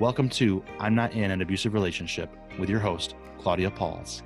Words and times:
Welcome 0.00 0.28
to 0.28 0.62
I'm 0.78 0.94
Not 0.94 1.12
in 1.14 1.32
an 1.32 1.42
Abusive 1.42 1.74
Relationship 1.74 2.30
with 2.56 2.70
your 2.70 2.78
host, 2.78 3.16
Claudia 3.40 3.68
Pauls. 3.68 4.22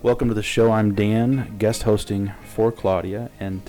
Welcome 0.00 0.28
to 0.28 0.34
the 0.34 0.42
show. 0.42 0.72
I'm 0.72 0.94
Dan, 0.94 1.56
guest 1.58 1.82
hosting 1.82 2.32
for 2.44 2.72
Claudia. 2.72 3.30
And 3.38 3.60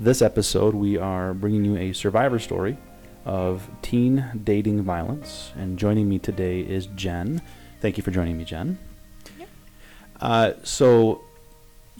this 0.00 0.20
episode, 0.22 0.74
we 0.74 0.96
are 0.96 1.34
bringing 1.34 1.64
you 1.64 1.76
a 1.76 1.92
survivor 1.92 2.40
story 2.40 2.78
of 3.24 3.70
teen 3.80 4.40
dating 4.42 4.82
violence. 4.82 5.52
And 5.56 5.78
joining 5.78 6.08
me 6.08 6.18
today 6.18 6.62
is 6.62 6.86
Jen. 6.86 7.42
Thank 7.80 7.96
you 7.96 8.02
for 8.02 8.10
joining 8.10 8.36
me, 8.36 8.42
Jen. 8.42 8.76
Uh, 10.20 10.54
so, 10.64 11.22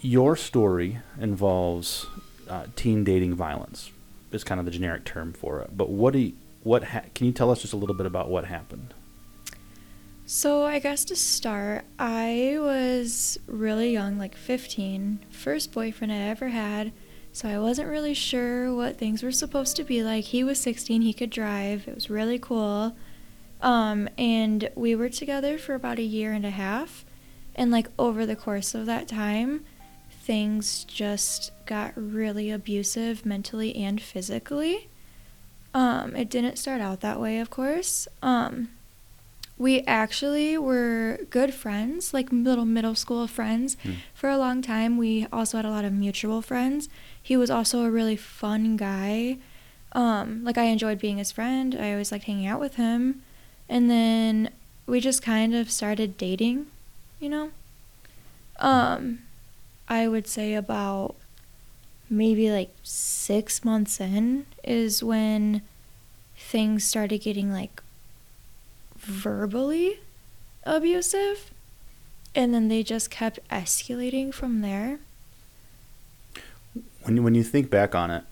your 0.01 0.35
story 0.35 0.99
involves 1.17 2.05
uh, 2.49 2.65
teen 2.75 3.05
dating 3.05 3.35
violence. 3.35 3.93
Is 4.33 4.43
kind 4.43 4.59
of 4.59 4.65
the 4.65 4.71
generic 4.71 5.05
term 5.05 5.31
for 5.31 5.61
it. 5.61 5.77
But 5.77 5.89
what 5.89 6.11
do 6.11 6.19
you, 6.19 6.33
what 6.63 6.85
ha- 6.85 7.05
can 7.15 7.25
you 7.25 7.31
tell 7.31 7.51
us 7.51 7.61
just 7.61 7.73
a 7.73 7.77
little 7.77 7.95
bit 7.95 8.05
about 8.05 8.29
what 8.29 8.45
happened? 8.45 8.93
So, 10.25 10.63
I 10.63 10.77
guess 10.77 11.05
to 11.05 11.15
start, 11.15 11.85
I 11.97 12.57
was 12.59 13.39
really 13.47 13.91
young, 13.91 14.19
like 14.19 14.35
15, 14.35 15.25
first 15.31 15.71
boyfriend 15.71 16.13
I 16.13 16.17
ever 16.17 16.49
had. 16.49 16.91
So, 17.31 17.49
I 17.49 17.57
wasn't 17.57 17.89
really 17.89 18.13
sure 18.13 18.71
what 18.75 18.97
things 18.97 19.23
were 19.23 19.31
supposed 19.31 19.75
to 19.77 19.83
be 19.83 20.03
like. 20.03 20.25
He 20.25 20.43
was 20.43 20.59
16, 20.59 21.01
he 21.01 21.13
could 21.13 21.31
drive, 21.31 21.87
it 21.87 21.95
was 21.95 22.11
really 22.11 22.37
cool. 22.37 22.95
Um, 23.61 24.07
and 24.19 24.69
we 24.75 24.93
were 24.93 25.09
together 25.09 25.57
for 25.57 25.73
about 25.73 25.97
a 25.97 26.03
year 26.03 26.31
and 26.31 26.45
a 26.45 26.51
half. 26.51 27.05
And, 27.55 27.71
like, 27.71 27.87
over 27.97 28.27
the 28.27 28.35
course 28.35 28.75
of 28.75 28.85
that 28.85 29.07
time, 29.07 29.65
things 30.11 30.83
just 30.83 31.51
got 31.65 31.91
really 31.95 32.51
abusive 32.51 33.25
mentally 33.25 33.75
and 33.75 33.99
physically. 33.99 34.88
Um, 35.73 36.15
it 36.15 36.29
didn't 36.29 36.57
start 36.57 36.81
out 36.81 37.01
that 37.01 37.19
way, 37.19 37.39
of 37.39 37.49
course. 37.49 38.07
Um, 38.23 38.69
we 39.57 39.81
actually 39.81 40.57
were 40.57 41.19
good 41.29 41.53
friends, 41.53 42.13
like 42.13 42.29
little 42.31 42.65
middle 42.65 42.95
school 42.95 43.27
friends 43.27 43.75
Hmm. 43.83 43.91
for 44.13 44.29
a 44.29 44.37
long 44.37 44.61
time. 44.61 44.97
We 44.97 45.27
also 45.31 45.57
had 45.57 45.65
a 45.65 45.69
lot 45.69 45.85
of 45.85 45.93
mutual 45.93 46.41
friends. 46.41 46.89
He 47.21 47.35
was 47.37 47.51
also 47.51 47.83
a 47.83 47.91
really 47.91 48.15
fun 48.15 48.77
guy. 48.77 49.37
Um, 49.91 50.43
like 50.43 50.57
I 50.57 50.63
enjoyed 50.65 50.99
being 50.99 51.17
his 51.17 51.31
friend. 51.31 51.75
I 51.79 51.91
always 51.91 52.11
liked 52.11 52.25
hanging 52.25 52.47
out 52.47 52.59
with 52.59 52.75
him. 52.75 53.21
And 53.67 53.89
then 53.89 54.49
we 54.87 54.99
just 54.99 55.21
kind 55.21 55.53
of 55.53 55.69
started 55.69 56.17
dating, 56.17 56.67
you 57.19 57.29
know? 57.29 57.51
Um, 58.59 59.19
I 59.87 60.07
would 60.07 60.27
say 60.27 60.53
about 60.53 61.15
maybe 62.09 62.51
like 62.51 62.73
six 62.83 63.63
months 63.63 63.99
in 63.99 64.45
is 64.63 65.03
when 65.03 65.61
things 66.35 66.83
started 66.83 67.19
getting 67.19 67.51
like 67.51 67.81
verbally 68.97 69.99
abusive. 70.63 71.51
And 72.35 72.53
then 72.53 72.67
they 72.67 72.83
just 72.83 73.09
kept 73.09 73.39
escalating 73.49 74.33
from 74.33 74.61
there. 74.61 74.99
When 77.03 77.15
you, 77.15 77.23
when 77.23 77.35
you 77.35 77.43
think 77.43 77.69
back 77.69 77.95
on 77.95 78.11
it, 78.11 78.23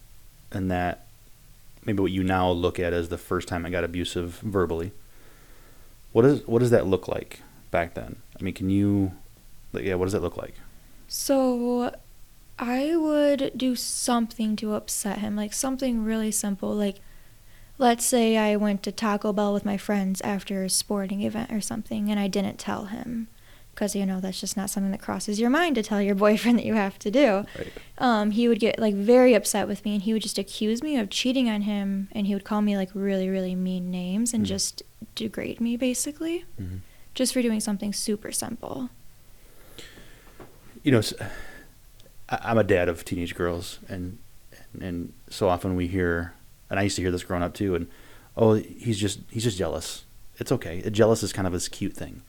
and 0.51 0.69
that 0.71 1.07
maybe 1.85 2.01
what 2.01 2.11
you 2.11 2.23
now 2.23 2.49
look 2.49 2.79
at 2.79 2.93
as 2.93 3.09
the 3.09 3.17
first 3.17 3.47
time 3.47 3.65
I 3.65 3.69
got 3.69 3.83
abusive 3.83 4.39
verbally, 4.43 4.91
what 6.11 6.25
is 6.25 6.45
what 6.47 6.59
does 6.59 6.71
that 6.71 6.85
look 6.85 7.07
like 7.07 7.41
back 7.71 7.95
then? 7.95 8.17
I 8.39 8.43
mean, 8.43 8.53
can 8.53 8.69
you, 8.69 9.13
yeah, 9.73 9.95
what 9.95 10.05
does 10.05 10.13
that 10.13 10.21
look 10.21 10.37
like? 10.37 10.55
So 11.07 11.93
I 12.59 12.95
would 12.95 13.51
do 13.55 13.75
something 13.75 14.55
to 14.57 14.73
upset 14.73 15.19
him, 15.19 15.35
like 15.35 15.53
something 15.53 16.03
really 16.03 16.31
simple. 16.31 16.73
Like, 16.73 16.97
let's 17.77 18.03
say 18.05 18.35
I 18.37 18.55
went 18.55 18.81
to 18.83 18.91
Taco 18.91 19.31
Bell 19.31 19.53
with 19.53 19.65
my 19.65 19.77
friends 19.77 20.21
after 20.21 20.63
a 20.63 20.69
sporting 20.69 21.21
event 21.21 21.51
or 21.51 21.61
something, 21.61 22.09
and 22.09 22.19
I 22.19 22.27
didn't 22.27 22.57
tell 22.57 22.85
him. 22.85 23.27
Because, 23.75 23.95
you 23.95 24.07
know, 24.07 24.19
that's 24.19 24.39
just 24.41 24.57
not 24.57 24.71
something 24.71 24.89
that 24.89 25.01
crosses 25.03 25.39
your 25.39 25.51
mind 25.51 25.75
to 25.75 25.83
tell 25.83 26.01
your 26.01 26.15
boyfriend 26.25 26.57
that 26.57 26.65
you 26.65 26.73
have 26.73 26.97
to 26.97 27.11
do. 27.11 27.45
Right. 27.55 27.71
Um, 27.99 28.31
he 28.31 28.47
would 28.47 28.59
get 28.59 28.79
like 28.79 28.95
very 28.95 29.35
upset 29.35 29.67
with 29.67 29.85
me, 29.85 29.93
and 29.93 30.01
he 30.01 30.13
would 30.13 30.23
just 30.23 30.39
accuse 30.39 30.81
me 30.81 30.97
of 30.97 31.11
cheating 31.11 31.47
on 31.47 31.61
him, 31.61 32.07
and 32.11 32.25
he 32.25 32.33
would 32.33 32.43
call 32.43 32.63
me 32.63 32.75
like 32.75 32.89
really, 32.95 33.29
really 33.29 33.53
mean 33.53 33.91
names 33.91 34.33
and 34.33 34.43
Mhm. 34.45 34.47
just 34.47 34.81
degrade 35.13 35.61
me 35.61 35.77
basically, 35.77 36.45
Mhm. 36.59 36.79
just 37.13 37.33
for 37.33 37.43
doing 37.43 37.59
something 37.59 37.93
super 37.93 38.31
simple. 38.31 38.89
You 40.81 40.91
know, 40.93 40.99
s- 40.99 41.13
I- 41.21 41.29
I'm 42.29 42.57
a 42.57 42.63
dad 42.63 42.89
of 42.89 43.05
teenage 43.05 43.35
girls, 43.35 43.79
and 43.87 44.17
and 44.81 45.13
so 45.29 45.47
often 45.49 45.75
we 45.75 45.87
hear, 45.87 46.33
and 46.69 46.79
I 46.79 46.83
used 46.83 46.95
to 46.97 47.01
hear 47.01 47.11
this 47.11 47.23
growing 47.23 47.43
up 47.43 47.53
too, 47.53 47.75
and 47.75 47.87
oh, 48.35 48.53
he's 48.55 48.99
just 48.99 49.19
he's 49.29 49.43
just 49.43 49.57
jealous. 49.57 50.05
It's 50.39 50.51
okay. 50.51 50.81
Jealous 50.89 51.23
is 51.23 51.33
kind 51.33 51.47
of 51.47 51.53
this 51.53 51.67
cute 51.67 51.93
thing, 51.95 52.21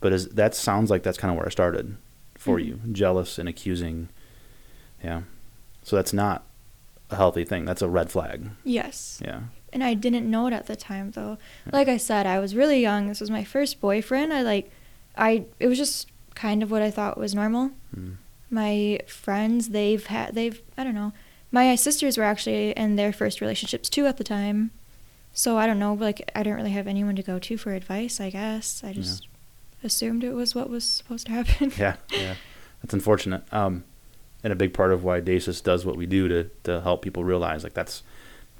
but 0.00 0.12
as 0.12 0.28
that 0.28 0.54
sounds 0.54 0.90
like 0.90 1.02
that's 1.02 1.18
kind 1.18 1.30
of 1.30 1.36
where 1.36 1.46
I 1.46 1.50
started 1.50 1.96
for 2.36 2.58
Mhm. 2.58 2.66
you, 2.66 2.80
jealous 2.92 3.38
and 3.38 3.48
accusing. 3.48 4.08
Yeah, 5.02 5.22
so 5.82 5.96
that's 5.96 6.12
not 6.12 6.44
a 7.10 7.16
healthy 7.16 7.44
thing. 7.44 7.64
That's 7.64 7.82
a 7.82 7.88
red 7.88 8.10
flag. 8.10 8.50
Yes. 8.64 9.20
Yeah. 9.24 9.40
and 9.72 9.84
I 9.84 9.92
didn't 9.92 10.30
know 10.30 10.46
it 10.46 10.54
at 10.54 10.68
the 10.68 10.76
time 10.76 11.10
though. 11.10 11.36
Like 11.70 11.86
I 11.88 11.98
said, 11.98 12.24
I 12.26 12.38
was 12.38 12.54
really 12.54 12.80
young. 12.80 13.08
This 13.08 13.20
was 13.20 13.30
my 13.30 13.44
first 13.44 13.78
boyfriend. 13.80 14.32
I 14.32 14.40
like 14.42 14.70
I 15.18 15.44
it 15.60 15.66
was 15.66 15.76
just 15.76 16.08
kind 16.34 16.62
of 16.62 16.70
what 16.70 16.80
I 16.80 16.90
thought 16.90 17.18
was 17.18 17.34
normal. 17.34 17.72
Mm. 17.94 18.16
My 18.50 19.00
friends, 19.06 19.70
they've 19.70 20.04
had 20.06 20.34
they've 20.34 20.60
I 20.78 20.84
don't 20.84 20.94
know. 20.94 21.12
My 21.52 21.74
sisters 21.74 22.16
were 22.18 22.24
actually 22.24 22.70
in 22.72 22.96
their 22.96 23.12
first 23.12 23.40
relationships 23.40 23.88
too 23.88 24.06
at 24.06 24.16
the 24.18 24.24
time. 24.24 24.70
So 25.32 25.58
I 25.58 25.66
don't 25.66 25.78
know, 25.78 25.94
like 25.94 26.30
I 26.34 26.42
didn't 26.42 26.56
really 26.56 26.70
have 26.70 26.86
anyone 26.86 27.16
to 27.16 27.22
go 27.22 27.38
to 27.38 27.56
for 27.58 27.72
advice, 27.74 28.20
I 28.20 28.30
guess. 28.30 28.82
I 28.84 28.88
Yeah. 28.88 28.92
just 28.94 29.26
assumed 29.84 30.24
it 30.24 30.32
was 30.32 30.54
what 30.54 30.70
was 30.70 30.84
supposed 30.84 31.26
to 31.26 31.32
happen. 31.32 31.72
Yeah, 31.78 31.96
yeah, 32.10 32.34
that's 32.82 32.94
unfortunate. 32.94 33.42
Um, 33.52 33.84
and 34.42 34.52
a 34.52 34.56
big 34.56 34.72
part 34.74 34.92
of 34.92 35.02
why 35.04 35.20
DASAS 35.20 35.62
does 35.62 35.84
what 35.84 35.96
we 35.96 36.06
do 36.06 36.28
to 36.28 36.44
to 36.64 36.80
help 36.82 37.02
people 37.02 37.24
realize 37.24 37.64
like 37.64 37.74
that's 37.74 38.02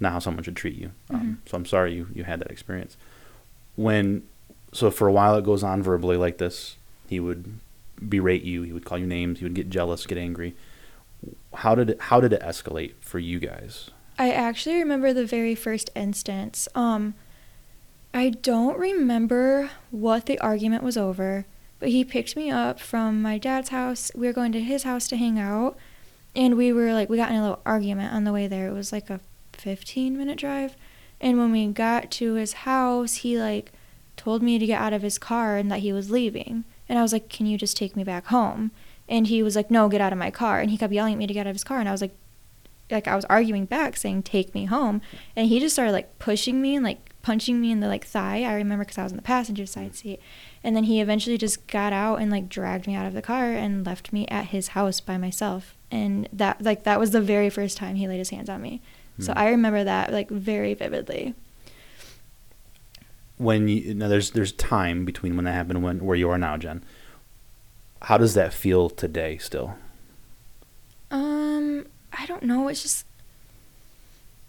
not 0.00 0.12
how 0.12 0.18
someone 0.18 0.42
should 0.44 0.56
treat 0.56 0.76
you. 0.76 0.90
Um, 1.10 1.40
So 1.46 1.56
I'm 1.56 1.64
sorry 1.66 1.94
you 1.94 2.08
you 2.14 2.24
had 2.24 2.40
that 2.40 2.50
experience. 2.50 2.96
When 3.76 4.24
so 4.72 4.90
for 4.90 5.06
a 5.08 5.12
while 5.12 5.36
it 5.36 5.44
goes 5.44 5.62
on 5.62 5.82
verbally 5.82 6.16
like 6.16 6.38
this. 6.38 6.76
He 7.08 7.20
would 7.20 7.60
berate 8.00 8.42
you. 8.42 8.62
He 8.62 8.72
would 8.72 8.84
call 8.84 8.98
you 8.98 9.06
names. 9.06 9.38
He 9.38 9.44
would 9.44 9.54
get 9.54 9.70
jealous, 9.70 10.06
get 10.06 10.18
angry. 10.18 10.56
How 11.54 11.74
did 11.74 11.90
it, 11.90 12.00
how 12.02 12.20
did 12.20 12.32
it 12.32 12.42
escalate 12.42 12.94
for 13.00 13.18
you 13.18 13.38
guys? 13.38 13.90
I 14.18 14.30
actually 14.30 14.76
remember 14.76 15.12
the 15.12 15.26
very 15.26 15.54
first 15.54 15.90
instance. 15.94 16.68
Um, 16.74 17.14
I 18.14 18.30
don't 18.30 18.78
remember 18.78 19.70
what 19.90 20.26
the 20.26 20.38
argument 20.38 20.82
was 20.82 20.96
over, 20.96 21.44
but 21.78 21.90
he 21.90 22.04
picked 22.04 22.36
me 22.36 22.50
up 22.50 22.80
from 22.80 23.20
my 23.20 23.36
dad's 23.36 23.68
house. 23.68 24.10
We 24.14 24.26
were 24.26 24.32
going 24.32 24.52
to 24.52 24.60
his 24.60 24.84
house 24.84 25.06
to 25.08 25.16
hang 25.16 25.38
out, 25.38 25.76
and 26.34 26.56
we 26.56 26.72
were 26.72 26.94
like, 26.94 27.10
we 27.10 27.18
got 27.18 27.30
in 27.30 27.36
a 27.36 27.42
little 27.42 27.62
argument 27.66 28.14
on 28.14 28.24
the 28.24 28.32
way 28.32 28.46
there. 28.46 28.68
It 28.68 28.72
was 28.72 28.92
like 28.92 29.10
a 29.10 29.20
15 29.52 30.16
minute 30.16 30.38
drive. 30.38 30.76
And 31.20 31.38
when 31.38 31.52
we 31.52 31.66
got 31.68 32.10
to 32.12 32.34
his 32.34 32.52
house, 32.52 33.16
he 33.16 33.38
like 33.38 33.72
told 34.16 34.42
me 34.42 34.58
to 34.58 34.66
get 34.66 34.80
out 34.80 34.92
of 34.92 35.02
his 35.02 35.18
car 35.18 35.56
and 35.56 35.70
that 35.70 35.80
he 35.80 35.92
was 35.92 36.10
leaving. 36.10 36.64
And 36.88 36.98
I 36.98 37.02
was 37.02 37.12
like, 37.12 37.28
Can 37.28 37.46
you 37.46 37.58
just 37.58 37.76
take 37.76 37.96
me 37.96 38.04
back 38.04 38.26
home? 38.26 38.70
And 39.08 39.26
he 39.28 39.42
was 39.42 39.56
like, 39.56 39.70
No, 39.70 39.88
get 39.88 40.00
out 40.00 40.12
of 40.12 40.18
my 40.18 40.30
car. 40.30 40.60
And 40.60 40.70
he 40.70 40.78
kept 40.78 40.92
yelling 40.92 41.14
at 41.14 41.18
me 41.18 41.26
to 41.26 41.34
get 41.34 41.46
out 41.46 41.50
of 41.50 41.54
his 41.54 41.64
car. 41.64 41.78
And 41.78 41.88
I 41.88 41.92
was 41.92 42.00
like, 42.00 42.14
like 42.90 43.08
I 43.08 43.16
was 43.16 43.24
arguing 43.26 43.64
back, 43.64 43.96
saying, 43.96 44.22
Take 44.22 44.54
me 44.54 44.66
home. 44.66 45.00
And 45.34 45.48
he 45.48 45.60
just 45.60 45.74
started 45.74 45.92
like 45.92 46.18
pushing 46.18 46.60
me 46.62 46.76
and 46.76 46.84
like 46.84 47.10
punching 47.22 47.60
me 47.60 47.72
in 47.72 47.80
the 47.80 47.88
like 47.88 48.04
thigh. 48.04 48.44
I 48.44 48.54
remember 48.54 48.84
because 48.84 48.98
I 48.98 49.02
was 49.02 49.12
in 49.12 49.16
the 49.16 49.22
passenger 49.22 49.66
side 49.66 49.96
seat, 49.96 50.20
and 50.62 50.76
then 50.76 50.84
he 50.84 51.00
eventually 51.00 51.36
just 51.36 51.66
got 51.66 51.92
out 51.92 52.20
and 52.20 52.30
like 52.30 52.48
dragged 52.48 52.86
me 52.86 52.94
out 52.94 53.06
of 53.06 53.14
the 53.14 53.22
car 53.22 53.50
and 53.52 53.84
left 53.84 54.12
me 54.12 54.26
at 54.28 54.46
his 54.46 54.68
house 54.68 55.00
by 55.00 55.16
myself. 55.18 55.74
And 55.90 56.28
that 56.32 56.62
like 56.62 56.84
that 56.84 57.00
was 57.00 57.10
the 57.10 57.20
very 57.20 57.50
first 57.50 57.76
time 57.76 57.96
he 57.96 58.06
laid 58.06 58.18
his 58.18 58.30
hands 58.30 58.48
on 58.48 58.62
me. 58.62 58.80
So 59.18 59.32
Hmm. 59.32 59.38
I 59.38 59.48
remember 59.48 59.82
that 59.82 60.12
like 60.12 60.28
very 60.30 60.74
vividly. 60.74 61.34
When 63.38 63.68
you 63.68 63.94
now 63.94 64.08
there's 64.08 64.30
there's 64.30 64.52
time 64.52 65.04
between 65.04 65.36
when 65.36 65.44
that 65.44 65.52
happened 65.52 65.76
and 65.76 65.84
when 65.84 66.04
where 66.04 66.16
you 66.16 66.30
are 66.30 66.38
now, 66.38 66.56
Jen. 66.56 66.84
How 68.02 68.18
does 68.18 68.34
that 68.34 68.52
feel 68.52 68.90
today 68.90 69.38
still? 69.38 69.74
Um, 71.10 71.86
I 72.12 72.26
don't 72.26 72.42
know. 72.42 72.68
It's 72.68 72.82
just, 72.82 73.06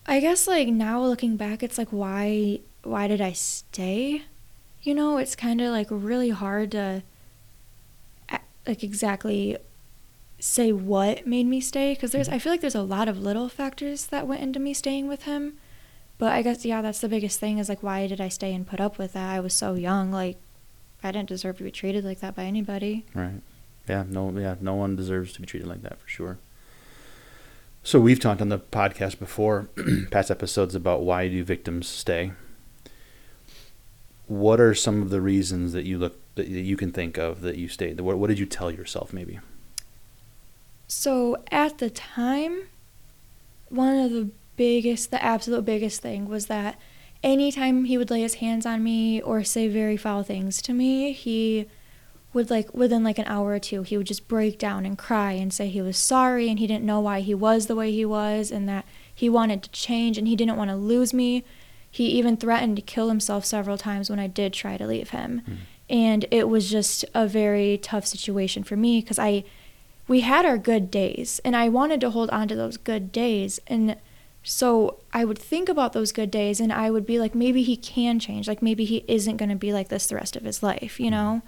I 0.06 0.19
guess 0.19 0.48
like 0.48 0.68
now 0.68 1.01
looking 1.04 1.38
back, 1.38 1.63
it's 1.63 1.78
like 1.78 1.89
why 1.89 2.60
why 2.84 3.07
did 3.07 3.22
I 3.22 3.34
stay? 3.34 4.24
You 4.81 4.94
know, 4.94 5.18
it's 5.18 5.36
kind 5.36 5.60
of 5.60 5.72
like 5.72 5.88
really 5.89 6.30
hard 6.30 6.72
to, 6.72 7.04
like 8.66 8.84
exactly, 8.84 9.57
say 10.39 10.72
what 10.72 11.25
made 11.25 11.48
me 11.48 11.60
stay 11.60 11.94
because 11.94 12.12
there's 12.12 12.30
I 12.30 12.39
feel 12.39 12.54
like 12.54 12.62
there's 12.62 12.75
a 12.75 12.81
lot 12.81 13.07
of 13.07 13.19
little 13.19 13.50
factors 13.50 14.07
that 14.07 14.28
went 14.28 14.42
into 14.42 14.60
me 14.60 14.74
staying 14.74 15.07
with 15.07 15.24
him, 15.24 15.57
but 16.18 16.31
I 16.31 16.42
guess 16.42 16.66
yeah, 16.66 16.81
that's 16.81 17.00
the 17.00 17.10
biggest 17.10 17.40
thing 17.40 17.58
is 17.58 17.69
like 17.69 17.84
why 17.84 18.08
did 18.08 18.22
I 18.22 18.30
stay 18.30 18.54
and 18.54 18.68
put 18.68 18.80
up 18.80 18.98
with 18.98 19.14
that? 19.14 19.30
I 19.30 19.40
was 19.40 19.54
so 19.54 19.74
young, 19.74 20.12
like 20.12 20.38
I 21.04 21.12
didn't 21.12 21.30
deserve 21.30 21.58
to 21.58 21.64
be 21.64 21.72
treated 21.72 22.04
like 22.04 22.19
that 22.22 22.36
by 22.36 22.44
anybody. 22.44 23.06
Right. 23.14 23.42
Yeah, 23.88 24.04
no 24.08 24.31
yeah, 24.31 24.56
no 24.60 24.75
one 24.75 24.96
deserves 24.96 25.34
to 25.34 25.42
be 25.42 25.48
treated 25.48 25.68
like 25.68 25.81
that 25.84 26.00
for 26.00 26.08
sure. 26.08 26.38
So 27.84 28.00
we've 28.00 28.19
talked 28.19 28.42
on 28.42 28.50
the 28.50 28.60
podcast 28.60 29.18
before, 29.18 29.69
past 30.12 30.30
episodes 30.30 30.75
about 30.75 31.04
why 31.04 31.30
do 31.30 31.42
victims 31.44 31.88
stay. 31.88 32.34
What 34.25 34.60
are 34.60 34.75
some 34.75 35.02
of 35.02 35.10
the 35.10 35.22
reasons 35.22 35.72
that 35.72 35.86
you 35.86 35.98
look 35.98 36.20
that 36.36 36.48
you 36.50 36.75
can 36.75 36.92
think 36.92 37.18
of 37.18 37.42
that 37.42 37.56
you 37.56 37.70
stayed? 37.70 38.00
What 38.02 38.18
what 38.18 38.28
did 38.28 38.40
you 38.40 38.46
tell 38.46 38.72
yourself 38.72 39.13
maybe? 39.13 39.40
So 40.88 41.44
at 41.52 41.78
the 41.78 41.90
time, 41.90 42.63
one 43.70 43.98
of 43.98 44.12
the 44.12 44.30
biggest, 44.57 45.12
the 45.12 45.24
absolute 45.24 45.63
biggest 45.63 46.01
thing 46.01 46.27
was 46.27 46.48
that 46.48 46.77
anytime 47.24 47.86
he 47.86 47.98
would 47.98 48.09
lay 48.09 48.21
his 48.21 48.36
hands 48.36 48.65
on 48.65 48.83
me 48.83 49.21
or 49.21 49.44
say 49.44 49.68
very 49.68 49.98
foul 49.98 50.24
things 50.24 50.62
to 50.63 50.74
me, 50.74 51.13
he 51.13 51.68
would 52.33 52.50
like 52.50 52.74
within 52.74 53.04
like 53.04 53.18
an 53.18 53.25
hour 53.27 53.51
or 53.51 53.59
two, 53.59 53.83
he 53.83 53.98
would 53.98 54.07
just 54.07 54.27
break 54.27 54.59
down 54.59 54.86
and 54.86 54.98
cry 54.98 55.31
and 55.31 55.54
say 55.54 55.68
he 55.68 55.81
was 55.81 55.98
sorry 55.98 56.50
and 56.50 56.59
he 56.59 56.68
didn't 56.68 56.86
know 56.86 57.00
why 57.00 57.21
he 57.21 57.33
was 57.33 57.68
the 57.68 57.75
way 57.75 57.92
he 57.92 58.06
was 58.06 58.51
and 58.51 58.68
that 58.68 58.86
he 59.13 59.30
wanted 59.30 59.63
to 59.63 59.71
change 59.71 60.18
and 60.18 60.27
he 60.27 60.36
didn't 60.36 60.57
want 60.57 60.69
to 60.69 60.75
lose 60.75 61.13
me. 61.13 61.44
He 61.89 62.07
even 62.10 62.38
threatened 62.38 62.75
to 62.75 62.81
kill 62.81 63.10
himself 63.10 63.45
several 63.45 63.77
times 63.77 64.10
when 64.10 64.19
I 64.19 64.27
did 64.27 64.53
try 64.53 64.77
to 64.77 64.86
leave 64.86 65.10
him. 65.10 65.42
Hmm. 65.45 65.53
And 65.89 66.25
it 66.31 66.50
was 66.50 66.69
just 66.69 67.06
a 67.13 67.25
very 67.25 67.77
tough 67.77 68.06
situation 68.06 68.63
for 68.63 68.75
me 68.75 69.00
because 69.00 69.18
I 69.18 69.45
we 70.07 70.21
had 70.21 70.45
our 70.45 70.57
good 70.57 70.89
days 70.89 71.42
and 71.44 71.56
I 71.56 71.69
wanted 71.69 72.00
to 72.01 72.12
hold 72.12 72.30
on 72.30 72.48
to 72.50 72.56
those 72.56 72.77
good 72.77 73.12
days 73.12 73.60
and 73.68 73.98
so 74.50 75.00
I 75.12 75.26
would 75.26 75.38
think 75.38 75.68
about 75.68 75.92
those 75.92 76.14
good 76.14 76.32
days 76.32 76.62
and 76.62 76.72
I 76.72 76.90
would 76.90 77.06
be 77.06 77.20
like 77.20 77.36
maybe 77.36 77.64
he 77.64 77.76
can 77.76 78.18
change 78.18 78.48
like 78.48 78.62
maybe 78.62 78.86
he 78.86 79.04
isn't 79.08 79.36
going 79.36 79.50
to 79.50 79.58
be 79.58 79.74
like 79.74 79.90
this 79.90 80.08
the 80.08 80.16
rest 80.16 80.38
of 80.38 80.44
his 80.44 80.64
life 80.64 81.02
you 81.02 81.12
know? 81.12 81.42
Mm-hmm. 81.42 81.48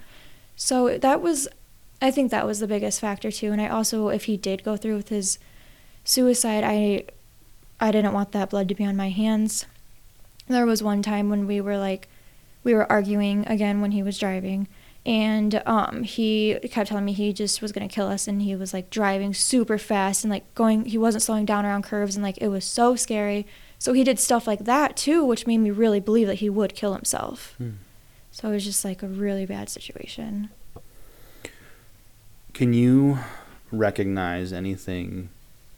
So 0.58 0.98
that 0.98 1.22
was 1.22 1.48
I 2.02 2.12
think 2.12 2.30
that 2.32 2.46
was 2.46 2.60
the 2.60 2.68
biggest 2.68 3.00
factor 3.00 3.32
too 3.32 3.54
and 3.54 3.62
I 3.62 3.70
also 3.70 4.10
if 4.10 4.26
he 4.26 4.36
did 4.36 4.66
go 4.66 4.76
through 4.76 4.98
with 4.98 5.10
his 5.10 5.40
suicide 6.04 6.66
I 6.66 7.06
I 7.80 7.92
didn't 7.92 8.14
want 8.14 8.34
that 8.34 8.50
blood 8.50 8.68
to 8.68 8.76
be 8.76 8.84
on 8.84 8.98
my 8.98 9.10
hands. 9.10 9.66
There 10.50 10.66
was 10.66 10.84
one 10.84 11.02
time 11.02 11.30
when 11.30 11.48
we 11.48 11.62
were 11.62 11.78
like 11.78 12.10
we 12.66 12.74
were 12.74 12.92
arguing 12.92 13.48
again 13.48 13.80
when 13.80 13.92
he 13.92 14.04
was 14.04 14.20
driving 14.20 14.68
and 15.10 15.62
um 15.66 16.04
he 16.04 16.58
kept 16.72 16.90
telling 16.90 17.04
me 17.04 17.14
he 17.14 17.34
just 17.34 17.62
was 17.62 17.72
going 17.72 17.88
to 17.88 17.94
kill 17.94 18.08
us 18.08 18.28
and 18.28 18.42
he 18.44 18.56
was 18.56 18.74
like 18.74 18.90
driving 18.92 19.34
super 19.34 19.78
fast 19.80 20.24
and 20.24 20.30
like 20.32 20.46
going 20.54 20.86
he 20.86 20.98
wasn't 20.98 21.24
slowing 21.24 21.46
down 21.46 21.66
around 21.66 21.84
curves 21.84 22.16
and 22.16 22.24
like 22.24 22.38
it 22.38 22.50
was 22.50 22.64
so 22.64 22.96
scary 22.96 23.48
so 23.80 23.94
he 23.94 24.04
did 24.04 24.20
stuff 24.20 24.46
like 24.46 24.66
that 24.66 24.96
too 24.96 25.26
which 25.26 25.48
made 25.48 25.58
me 25.58 25.72
really 25.72 26.00
believe 26.00 26.28
that 26.28 26.36
he 26.36 26.50
would 26.50 26.76
kill 26.76 26.94
himself 26.94 27.56
Hmm. 27.58 27.72
so 28.32 28.50
it 28.50 28.54
was 28.54 28.64
just 28.66 28.86
like 28.86 29.02
a 29.02 29.08
really 29.08 29.46
bad 29.46 29.68
situation 29.70 30.50
Can 32.54 32.74
you 32.74 33.20
recognize 33.72 34.52
anything 34.54 35.30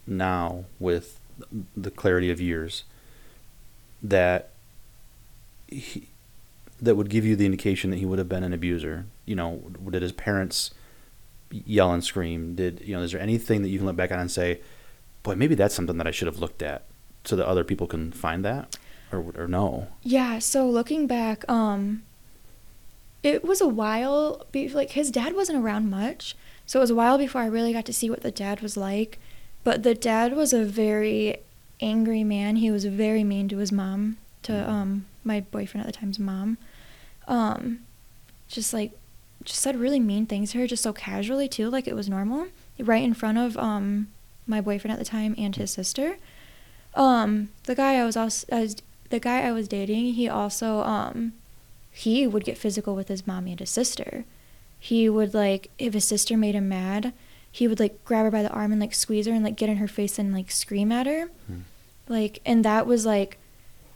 now 0.06 0.64
with 0.78 1.18
the 1.76 1.90
clarity 1.90 2.30
of 2.30 2.40
years 2.40 2.84
that 4.02 4.50
he, 5.68 6.08
that 6.80 6.96
would 6.96 7.08
give 7.08 7.24
you 7.24 7.36
the 7.36 7.46
indication 7.46 7.90
that 7.90 7.98
he 7.98 8.04
would 8.04 8.18
have 8.18 8.28
been 8.28 8.42
an 8.42 8.52
abuser? 8.52 9.06
You 9.26 9.36
know, 9.36 9.62
did 9.90 10.02
his 10.02 10.12
parents 10.12 10.70
yell 11.50 11.92
and 11.92 12.02
scream? 12.02 12.54
Did 12.54 12.80
you 12.84 12.96
know? 12.96 13.02
Is 13.02 13.12
there 13.12 13.20
anything 13.20 13.62
that 13.62 13.68
you 13.68 13.78
can 13.78 13.86
look 13.86 13.96
back 13.96 14.10
on 14.10 14.18
and 14.18 14.30
say, 14.30 14.60
"Boy, 15.22 15.34
maybe 15.34 15.54
that's 15.54 15.74
something 15.74 15.98
that 15.98 16.06
I 16.06 16.10
should 16.10 16.26
have 16.26 16.38
looked 16.38 16.62
at," 16.62 16.84
so 17.24 17.36
that 17.36 17.46
other 17.46 17.64
people 17.64 17.86
can 17.86 18.12
find 18.12 18.44
that, 18.44 18.76
or 19.12 19.24
or 19.36 19.46
no? 19.48 19.88
Yeah, 20.02 20.38
so 20.38 20.68
looking 20.68 21.06
back, 21.06 21.48
um 21.48 22.02
it 23.22 23.44
was 23.44 23.60
a 23.60 23.68
while 23.68 24.46
be- 24.50 24.68
like 24.68 24.90
his 24.90 25.10
dad 25.10 25.34
wasn't 25.34 25.58
around 25.58 25.88
much. 25.90 26.34
So 26.66 26.80
it 26.80 26.82
was 26.82 26.90
a 26.90 26.94
while 26.94 27.18
before 27.18 27.42
I 27.42 27.46
really 27.46 27.72
got 27.72 27.84
to 27.86 27.92
see 27.92 28.10
what 28.10 28.22
the 28.22 28.30
dad 28.32 28.60
was 28.60 28.76
like. 28.76 29.18
But 29.64 29.84
the 29.84 29.94
dad 29.94 30.34
was 30.34 30.52
a 30.52 30.64
very 30.64 31.36
angry 31.80 32.24
man. 32.24 32.56
He 32.56 32.70
was 32.70 32.84
very 32.84 33.22
mean 33.22 33.48
to 33.48 33.58
his 33.58 33.70
mom, 33.70 34.16
to 34.42 34.68
um 34.68 35.06
my 35.22 35.40
boyfriend 35.40 35.86
at 35.86 35.92
the 35.92 35.98
time's 36.00 36.18
mom. 36.18 36.58
Um 37.28 37.80
just 38.48 38.72
like 38.74 38.92
just 39.44 39.60
said 39.60 39.76
really 39.76 40.00
mean 40.00 40.26
things 40.26 40.52
to 40.52 40.58
her 40.58 40.66
just 40.66 40.82
so 40.82 40.92
casually 40.92 41.48
too, 41.48 41.70
like 41.70 41.86
it 41.86 41.94
was 41.94 42.08
normal, 42.08 42.48
right 42.78 43.02
in 43.02 43.14
front 43.14 43.38
of 43.38 43.56
um 43.56 44.08
my 44.46 44.60
boyfriend 44.60 44.92
at 44.92 44.98
the 44.98 45.04
time 45.04 45.34
and 45.38 45.56
his 45.56 45.70
sister. 45.70 46.16
Um 46.94 47.50
the 47.64 47.74
guy 47.74 47.96
I 47.96 48.04
was 48.04 48.16
also 48.16 48.46
I 48.52 48.60
was 48.60 48.76
the 49.10 49.20
guy 49.20 49.42
I 49.42 49.52
was 49.52 49.68
dating, 49.68 50.14
he 50.14 50.28
also 50.28 50.80
um 50.82 51.32
he 51.90 52.26
would 52.26 52.44
get 52.44 52.58
physical 52.58 52.94
with 52.94 53.08
his 53.08 53.26
mommy 53.26 53.52
and 53.52 53.60
his 53.60 53.70
sister. 53.70 54.24
He 54.78 55.08
would 55.08 55.34
like 55.34 55.70
if 55.78 55.94
his 55.94 56.04
sister 56.04 56.36
made 56.36 56.54
him 56.54 56.68
mad, 56.68 57.12
he 57.50 57.68
would 57.68 57.78
like 57.78 58.04
grab 58.04 58.24
her 58.24 58.30
by 58.30 58.42
the 58.42 58.50
arm 58.50 58.72
and 58.72 58.80
like 58.80 58.94
squeeze 58.94 59.26
her 59.26 59.32
and 59.32 59.44
like 59.44 59.56
get 59.56 59.68
in 59.68 59.76
her 59.76 59.88
face 59.88 60.18
and 60.18 60.32
like 60.32 60.50
scream 60.50 60.90
at 60.90 61.06
her. 61.06 61.28
Hmm. 61.46 61.60
Like 62.08 62.40
and 62.44 62.64
that 62.64 62.86
was 62.86 63.06
like 63.06 63.38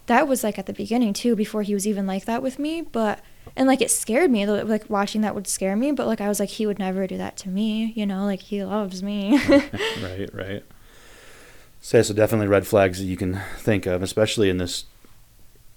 that 0.06 0.28
was 0.28 0.44
like 0.44 0.58
at 0.58 0.66
the 0.66 0.72
beginning 0.72 1.12
too 1.12 1.36
before 1.36 1.62
he 1.62 1.74
was 1.74 1.86
even 1.86 2.06
like 2.06 2.24
that 2.24 2.42
with 2.42 2.58
me, 2.58 2.82
but 2.82 3.20
and 3.56 3.68
like 3.68 3.80
it 3.80 3.90
scared 3.90 4.30
me 4.30 4.46
like 4.46 4.88
watching 4.88 5.20
that 5.20 5.34
would 5.34 5.46
scare 5.46 5.76
me, 5.76 5.92
but 5.92 6.06
like 6.06 6.20
I 6.20 6.28
was 6.28 6.40
like 6.40 6.48
he 6.48 6.66
would 6.66 6.78
never 6.78 7.06
do 7.06 7.16
that 7.16 7.36
to 7.38 7.48
me, 7.48 7.92
you 7.96 8.06
know, 8.06 8.24
like 8.24 8.40
he 8.40 8.64
loves 8.64 9.02
me. 9.02 9.38
right, 9.48 10.28
right. 10.32 10.64
So, 11.80 12.02
so 12.02 12.14
definitely 12.14 12.48
red 12.48 12.66
flags 12.66 12.98
that 12.98 13.04
you 13.04 13.16
can 13.16 13.40
think 13.58 13.86
of, 13.86 14.02
especially 14.02 14.50
in 14.50 14.58
this 14.58 14.86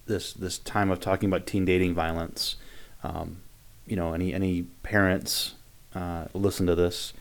this 0.07 0.33
this 0.33 0.57
time 0.57 0.89
of 0.89 0.99
talking 0.99 1.29
about 1.29 1.45
teen 1.45 1.65
dating 1.65 1.93
violence. 1.93 2.55
Um, 3.03 3.41
you 3.85 3.95
know, 3.95 4.13
any 4.13 4.33
any 4.33 4.63
parents 4.83 5.53
uh, 5.95 6.25
listen 6.33 6.65
to 6.67 6.75
this, 6.75 7.13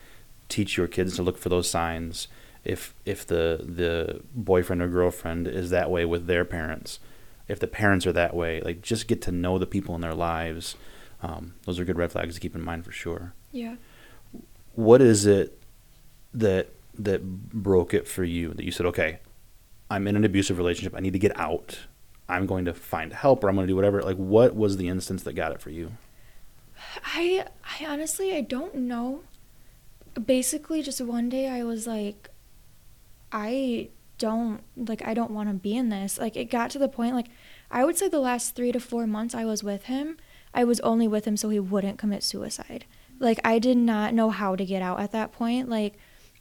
teach 0.48 0.76
your 0.76 0.88
kids 0.88 1.16
to 1.16 1.22
look 1.22 1.38
for 1.38 1.48
those 1.48 1.68
signs. 1.68 2.28
If 2.68 2.94
if 3.04 3.26
the 3.26 3.60
the 3.62 4.20
boyfriend 4.34 4.82
or 4.82 4.88
girlfriend 4.88 5.48
is 5.48 5.70
that 5.70 5.90
way 5.90 6.04
with 6.04 6.26
their 6.26 6.44
parents, 6.44 7.00
if 7.48 7.58
the 7.58 7.66
parents 7.66 8.06
are 8.06 8.12
that 8.12 8.34
way, 8.34 8.60
like 8.60 8.82
just 8.82 9.08
get 9.08 9.22
to 9.22 9.32
know 9.32 9.58
the 9.58 9.66
people 9.66 9.94
in 9.94 10.00
their 10.00 10.14
lives. 10.14 10.76
Um, 11.20 11.54
those 11.64 11.80
are 11.80 11.84
good 11.84 11.96
red 11.96 12.12
flags 12.12 12.37
to 12.37 12.40
keep 12.40 12.54
in 12.54 12.62
mind 12.62 12.84
for 12.84 12.92
sure 12.92 13.34
yeah. 13.50 13.75
what 14.76 15.02
is 15.02 15.26
it 15.26 15.60
that 16.32 16.68
that 16.94 17.50
broke 17.50 17.92
it 17.92 18.06
for 18.06 18.22
you 18.22 18.54
that 18.54 18.64
you 18.64 18.70
said 18.70 18.87
okay 18.87 19.18
i'm 19.90 20.06
in 20.06 20.14
an 20.14 20.25
abusive 20.25 20.58
relationship 20.58 20.94
i 20.96 21.00
need 21.00 21.12
to 21.12 21.18
get 21.18 21.37
out 21.37 21.80
i'm 22.28 22.46
going 22.46 22.64
to 22.64 22.72
find 22.72 23.12
help 23.12 23.42
or 23.42 23.48
i'm 23.48 23.56
going 23.56 23.66
to 23.66 23.72
do 23.72 23.75
whatever 23.75 24.00
like 24.00 24.16
what 24.16 24.54
was 24.54 24.76
the 24.76 24.87
instance 24.87 25.25
that 25.25 25.32
got 25.32 25.50
it 25.50 25.60
for 25.60 25.70
you 25.70 25.90
I 27.04 27.44
I 27.80 27.87
honestly 27.87 28.34
I 28.34 28.40
don't 28.40 28.75
know. 28.75 29.22
Basically 30.25 30.82
just 30.82 31.00
one 31.00 31.28
day 31.28 31.48
I 31.48 31.62
was 31.62 31.87
like 31.87 32.28
I 33.32 33.90
don't 34.18 34.62
like 34.76 35.06
I 35.06 35.14
don't 35.14 35.30
want 35.30 35.49
to 35.49 35.54
be 35.54 35.76
in 35.76 35.88
this. 35.88 36.18
Like 36.18 36.37
it 36.37 36.47
got 36.47 36.70
to 36.70 36.78
the 36.78 36.88
point 36.88 37.14
like 37.14 37.28
I 37.70 37.85
would 37.85 37.97
say 37.97 38.08
the 38.08 38.20
last 38.20 38.56
3 38.56 38.73
to 38.73 38.80
4 38.80 39.06
months 39.06 39.35
I 39.35 39.44
was 39.44 39.62
with 39.62 39.85
him, 39.85 40.16
I 40.54 40.64
was 40.64 40.80
only 40.80 41.06
with 41.06 41.26
him 41.26 41.37
so 41.37 41.49
he 41.50 41.61
wouldn't 41.61 41.99
commit 41.99 42.23
suicide. 42.23 42.85
Like 43.18 43.40
I 43.44 43.58
did 43.58 43.76
not 43.76 44.14
know 44.14 44.30
how 44.30 44.56
to 44.56 44.64
get 44.64 44.82
out 44.82 45.00
at 45.00 45.12
that 45.12 45.32
point. 45.32 45.68
Like 45.68 45.94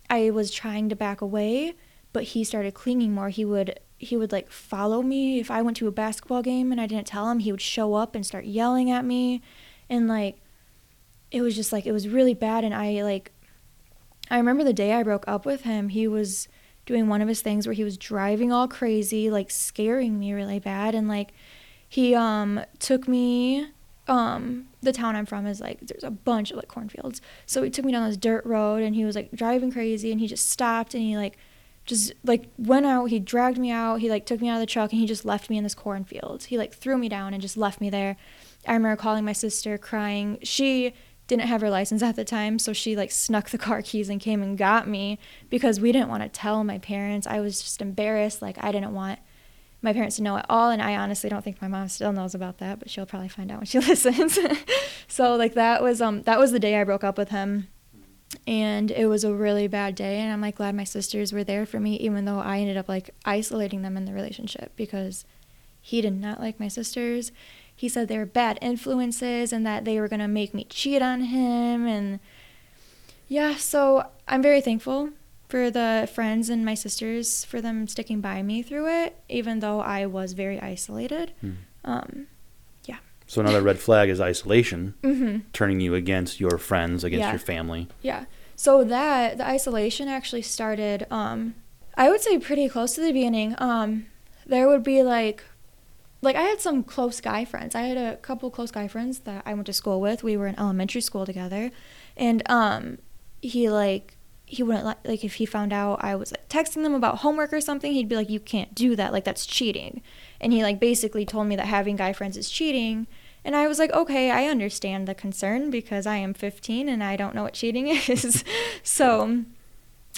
I 0.10 0.30
was 0.30 0.52
trying 0.52 0.90
to 0.90 0.96
back 0.96 1.22
away, 1.22 1.76
but 2.14 2.24
he 2.24 2.44
started 2.44 2.74
clinging 2.74 3.14
more. 3.14 3.30
He 3.30 3.46
would 3.46 3.80
he 3.98 4.16
would 4.16 4.32
like 4.32 4.52
follow 4.52 5.02
me 5.02 5.40
if 5.40 5.50
I 5.50 5.62
went 5.62 5.78
to 5.78 5.88
a 5.88 5.92
basketball 5.92 6.42
game 6.42 6.72
and 6.72 6.80
I 6.80 6.88
didn't 6.88 7.08
tell 7.08 7.30
him, 7.30 7.40
he 7.40 7.52
would 7.52 7.62
show 7.62 7.96
up 7.96 8.16
and 8.16 8.26
start 8.26 8.46
yelling 8.46 8.92
at 8.92 9.06
me 9.06 9.42
and 9.90 10.08
like 10.08 10.40
it 11.32 11.42
was 11.42 11.56
just 11.56 11.72
like 11.72 11.86
it 11.86 11.92
was 11.92 12.08
really 12.08 12.34
bad 12.34 12.64
and 12.64 12.74
i 12.74 13.02
like 13.04 13.32
i 14.30 14.38
remember 14.38 14.64
the 14.64 14.74
day 14.74 14.94
i 14.94 15.04
broke 15.04 15.28
up 15.28 15.46
with 15.46 15.62
him 15.62 15.90
he 15.90 16.08
was 16.08 16.48
doing 16.88 17.08
one 17.08 17.22
of 17.22 17.28
his 17.28 17.42
things 17.44 17.68
where 17.68 17.74
he 17.74 17.84
was 17.84 17.98
driving 17.98 18.52
all 18.52 18.68
crazy 18.68 19.30
like 19.30 19.52
scaring 19.52 20.18
me 20.18 20.34
really 20.34 20.58
bad 20.58 20.96
and 20.96 21.08
like 21.08 21.32
he 21.88 22.16
um 22.16 22.60
took 22.80 23.08
me 23.08 23.68
um 24.08 24.68
the 24.82 24.92
town 24.92 25.16
I'm 25.16 25.26
from 25.26 25.46
is 25.46 25.62
like 25.62 25.80
there's 25.82 26.04
a 26.04 26.12
bunch 26.12 26.52
of 26.52 26.58
like 26.58 26.68
cornfields. 26.68 27.22
So 27.46 27.62
he 27.62 27.70
took 27.70 27.86
me 27.86 27.92
down 27.92 28.08
this 28.08 28.18
dirt 28.18 28.46
road 28.46 28.82
and 28.82 28.96
he 28.96 29.06
was 29.06 29.16
like 29.16 29.32
driving 29.32 29.72
crazy 29.72 30.12
and 30.12 30.20
he 30.20 30.28
just 30.28 30.50
stopped 30.50 30.94
and 30.94 31.04
he 31.04 31.18
like 31.18 31.38
just 31.86 32.14
like 32.24 32.50
went 32.58 32.86
out, 32.86 33.06
he 33.06 33.20
dragged 33.20 33.58
me 33.58 33.72
out, 33.72 34.02
he 34.02 34.10
like 34.10 34.26
took 34.26 34.42
me 34.42 34.50
out 34.50 34.56
of 34.56 34.60
the 34.60 34.66
truck 34.66 34.92
and 34.92 35.00
he 35.00 35.08
just 35.08 35.26
left 35.26 35.50
me 35.50 35.58
in 35.58 35.64
this 35.64 35.76
cornfield. 35.76 36.46
He 36.46 36.58
like 36.58 36.74
threw 36.74 36.98
me 36.98 37.10
down 37.10 37.34
and 37.34 37.42
just 37.42 37.58
left 37.58 37.80
me 37.80 37.90
there. 37.90 38.18
I 38.68 38.74
remember 38.74 39.00
calling 39.02 39.24
my 39.24 39.34
sister 39.34 39.78
crying. 39.78 40.40
She 40.44 40.94
didn't 41.28 41.48
have 41.48 41.62
her 41.62 41.70
license 41.70 42.02
at 42.02 42.16
the 42.16 42.24
time, 42.24 42.58
so 42.58 42.74
she 42.74 42.96
like 42.96 43.12
snuck 43.12 43.50
the 43.50 43.58
car 43.58 43.82
keys 43.82 44.10
and 44.10 44.20
came 44.20 44.42
and 44.42 44.58
got 44.58 44.88
me 44.88 45.20
because 45.50 45.80
we 45.80 45.92
didn't 45.92 46.10
want 46.10 46.24
to 46.24 46.30
tell 46.30 46.64
my 46.64 46.80
parents. 46.80 47.28
I 47.28 47.42
was 47.42 47.62
just 47.62 47.82
embarrassed. 47.82 48.42
Like 48.42 48.58
I 48.64 48.72
didn't 48.72 48.94
want 48.94 49.20
my 49.82 49.94
parents 49.94 50.16
to 50.16 50.24
know 50.24 50.38
at 50.38 50.46
all, 50.50 50.70
and 50.70 50.82
I 50.82 50.96
honestly 50.96 51.30
don't 51.30 51.44
think 51.44 51.62
my 51.62 51.68
mom 51.68 51.90
still 51.90 52.14
knows 52.14 52.34
about 52.34 52.58
that, 52.60 52.80
but 52.80 52.90
she'll 52.90 53.06
probably 53.06 53.28
find 53.28 53.52
out 53.52 53.60
when 53.60 53.66
she 53.66 53.80
listens. 53.80 54.40
so 55.08 55.36
like 55.36 55.54
that 55.54 55.84
was 55.84 56.02
um 56.02 56.24
that 56.24 56.40
was 56.40 56.52
the 56.52 56.60
day 56.60 56.80
I 56.80 56.84
broke 56.84 57.04
up 57.04 57.18
with 57.18 57.30
him. 57.30 57.68
And 58.46 58.92
it 58.92 59.06
was 59.06 59.24
a 59.24 59.34
really 59.34 59.68
bad 59.68 59.96
day, 59.96 60.20
and 60.20 60.32
I'm 60.32 60.42
like 60.42 60.56
glad 60.56 60.76
my 60.76 60.84
sisters 60.84 61.32
were 61.32 61.46
there 61.46 61.66
for 61.66 61.80
me, 61.80 61.96
even 61.98 62.26
though 62.26 62.40
I 62.40 62.60
ended 62.60 62.76
up 62.76 62.90
like 62.90 63.10
isolating 63.24 63.84
them 63.84 63.96
in 63.96 64.04
the 64.04 64.14
relationship 64.14 64.74
because 64.76 65.26
he 65.80 66.02
did 66.02 66.20
not 66.20 66.42
like 66.42 66.60
my 66.60 66.68
sisters 66.68 67.32
he 67.78 67.88
said 67.88 68.08
they 68.08 68.18
were 68.18 68.26
bad 68.26 68.58
influences 68.62 69.54
and 69.54 69.66
that 69.66 69.86
they 69.86 70.00
were 70.00 70.08
going 70.10 70.20
to 70.20 70.28
make 70.28 70.52
me 70.54 70.66
cheat 70.70 71.02
on 71.02 71.22
him 71.22 71.86
and 71.88 72.20
yeah 73.28 73.56
so 73.56 74.04
i'm 74.28 74.42
very 74.42 74.60
thankful 74.62 75.10
for 75.48 75.70
the 75.72 76.10
friends 76.14 76.50
and 76.50 76.66
my 76.66 76.74
sisters 76.74 77.46
for 77.46 77.62
them 77.62 77.88
sticking 77.88 78.20
by 78.20 78.42
me 78.42 78.62
through 78.62 78.88
it 78.88 79.16
even 79.30 79.60
though 79.60 79.80
i 79.80 80.06
was 80.06 80.34
very 80.34 80.60
isolated 80.60 81.32
Hmm. 81.42 81.52
um, 81.86 82.28
yeah 82.86 82.98
So 83.28 83.42
another 83.42 83.62
red 83.62 83.80
flag 83.80 84.10
is 84.10 84.20
isolation, 84.20 84.96
hmm 85.04 85.38
turning 85.54 85.80
you 85.82 85.94
against 85.96 86.40
your 86.40 86.58
friends, 86.58 87.04
against 87.04 87.26
Yeah. 87.28 87.32
your 87.32 87.40
family. 87.54 87.88
Yeah. 88.02 88.26
So 88.56 88.84
that 88.86 89.38
the 89.38 89.46
isolation 89.46 90.08
actually 90.08 90.42
started 90.44 91.06
um 91.12 91.54
I 92.04 92.10
would 92.10 92.22
say 92.22 92.38
pretty 92.40 92.68
close 92.70 92.96
to 92.96 93.02
the 93.02 93.12
beginning. 93.14 93.56
Um 93.60 94.06
there 94.46 94.68
would 94.70 94.84
be 94.84 95.04
like 95.04 95.44
like 96.22 96.36
I 96.36 96.42
had 96.44 96.60
some 96.60 96.84
close 96.84 97.22
guy 97.22 97.46
friends. 97.46 97.76
I 97.76 97.82
had 97.84 97.98
a 97.98 98.18
couple 98.18 98.50
close 98.50 98.72
guy 98.72 98.88
friends 98.88 99.20
that 99.20 99.44
I 99.46 99.54
went 99.54 99.68
to 99.68 99.74
school 99.74 100.02
with. 100.02 100.24
We 100.24 100.38
were 100.38 100.48
in 100.48 100.60
elementary 100.60 101.02
school 101.02 101.26
together. 101.26 101.72
And 102.16 102.42
um 102.50 103.00
he 103.42 103.70
like 103.70 104.18
he 104.46 104.64
wouldn't 104.64 104.86
like 104.86 104.98
like 105.06 105.24
if 105.24 105.36
he 105.36 105.46
found 105.46 105.74
out 105.74 106.04
I 106.04 106.16
was 106.16 106.32
like 106.32 106.50
texting 106.50 106.84
them 106.84 106.94
about 106.94 107.20
homework 107.20 107.54
or 107.54 107.62
something, 107.62 107.94
he'd 107.94 108.10
be 108.10 108.16
like 108.16 108.30
you 108.30 108.40
can't 108.40 108.74
do 108.74 108.96
that. 108.96 109.14
Like 109.14 109.26
that's 109.26 109.46
cheating. 109.46 110.02
And 110.42 110.54
he 110.54 110.64
like 110.64 110.80
basically 110.80 111.26
told 111.26 111.48
me 111.48 111.56
that 111.56 111.68
having 111.68 111.96
guy 111.96 112.14
friends 112.14 112.38
is 112.38 112.50
cheating. 112.50 113.08
And 113.44 113.56
I 113.56 113.68
was 113.68 113.80
like, 113.80 113.92
okay, 113.94 114.32
I 114.32 114.46
understand 114.46 115.08
the 115.08 115.16
concern 115.16 115.70
because 115.70 116.06
I 116.06 116.18
am 116.18 116.34
15 116.34 116.90
and 116.90 117.04
I 117.04 117.16
don't 117.16 117.34
know 117.36 117.44
what 117.44 117.54
cheating 117.54 117.88
is. 118.08 118.44
so 118.84 119.44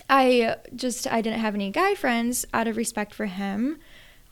I 0.10 0.56
just 0.75 1.12
I 1.12 1.22
didn't 1.22 1.39
have 1.39 1.56
any 1.56 1.72
guy 1.72 1.96
friends 1.96 2.46
out 2.53 2.68
of 2.68 2.77
respect 2.77 3.13
for 3.13 3.25
him. 3.25 3.79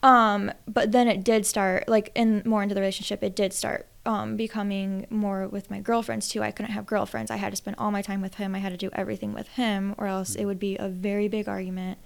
Um, 0.02 0.52
but 0.66 0.92
then 0.92 1.08
it 1.08 1.24
did 1.24 1.44
start 1.46 1.88
like 1.88 2.12
in 2.14 2.42
more 2.44 2.62
into 2.62 2.74
the 2.74 2.80
relationship. 2.80 3.22
It 3.22 3.34
did 3.34 3.52
start 3.52 3.86
um, 4.06 4.36
becoming 4.36 5.06
more 5.10 5.48
with 5.48 5.70
my 5.70 5.80
girlfriends 5.80 6.28
too. 6.28 6.42
I 6.42 6.50
couldn't 6.50 6.72
have 6.72 6.86
girlfriends. 6.86 7.30
I 7.30 7.36
had 7.36 7.50
to 7.50 7.56
spend 7.56 7.76
all 7.78 7.90
my 7.90 8.02
time 8.02 8.20
with 8.20 8.34
him. 8.34 8.54
I 8.54 8.58
had 8.58 8.70
to 8.70 8.76
do 8.78 8.90
everything 8.92 9.34
with 9.34 9.48
him, 9.48 9.94
or 9.98 10.06
else 10.06 10.34
it 10.34 10.44
would 10.44 10.58
be 10.58 10.76
a 10.76 10.88
very 10.88 11.28
big 11.28 11.48
argument, 11.48 11.98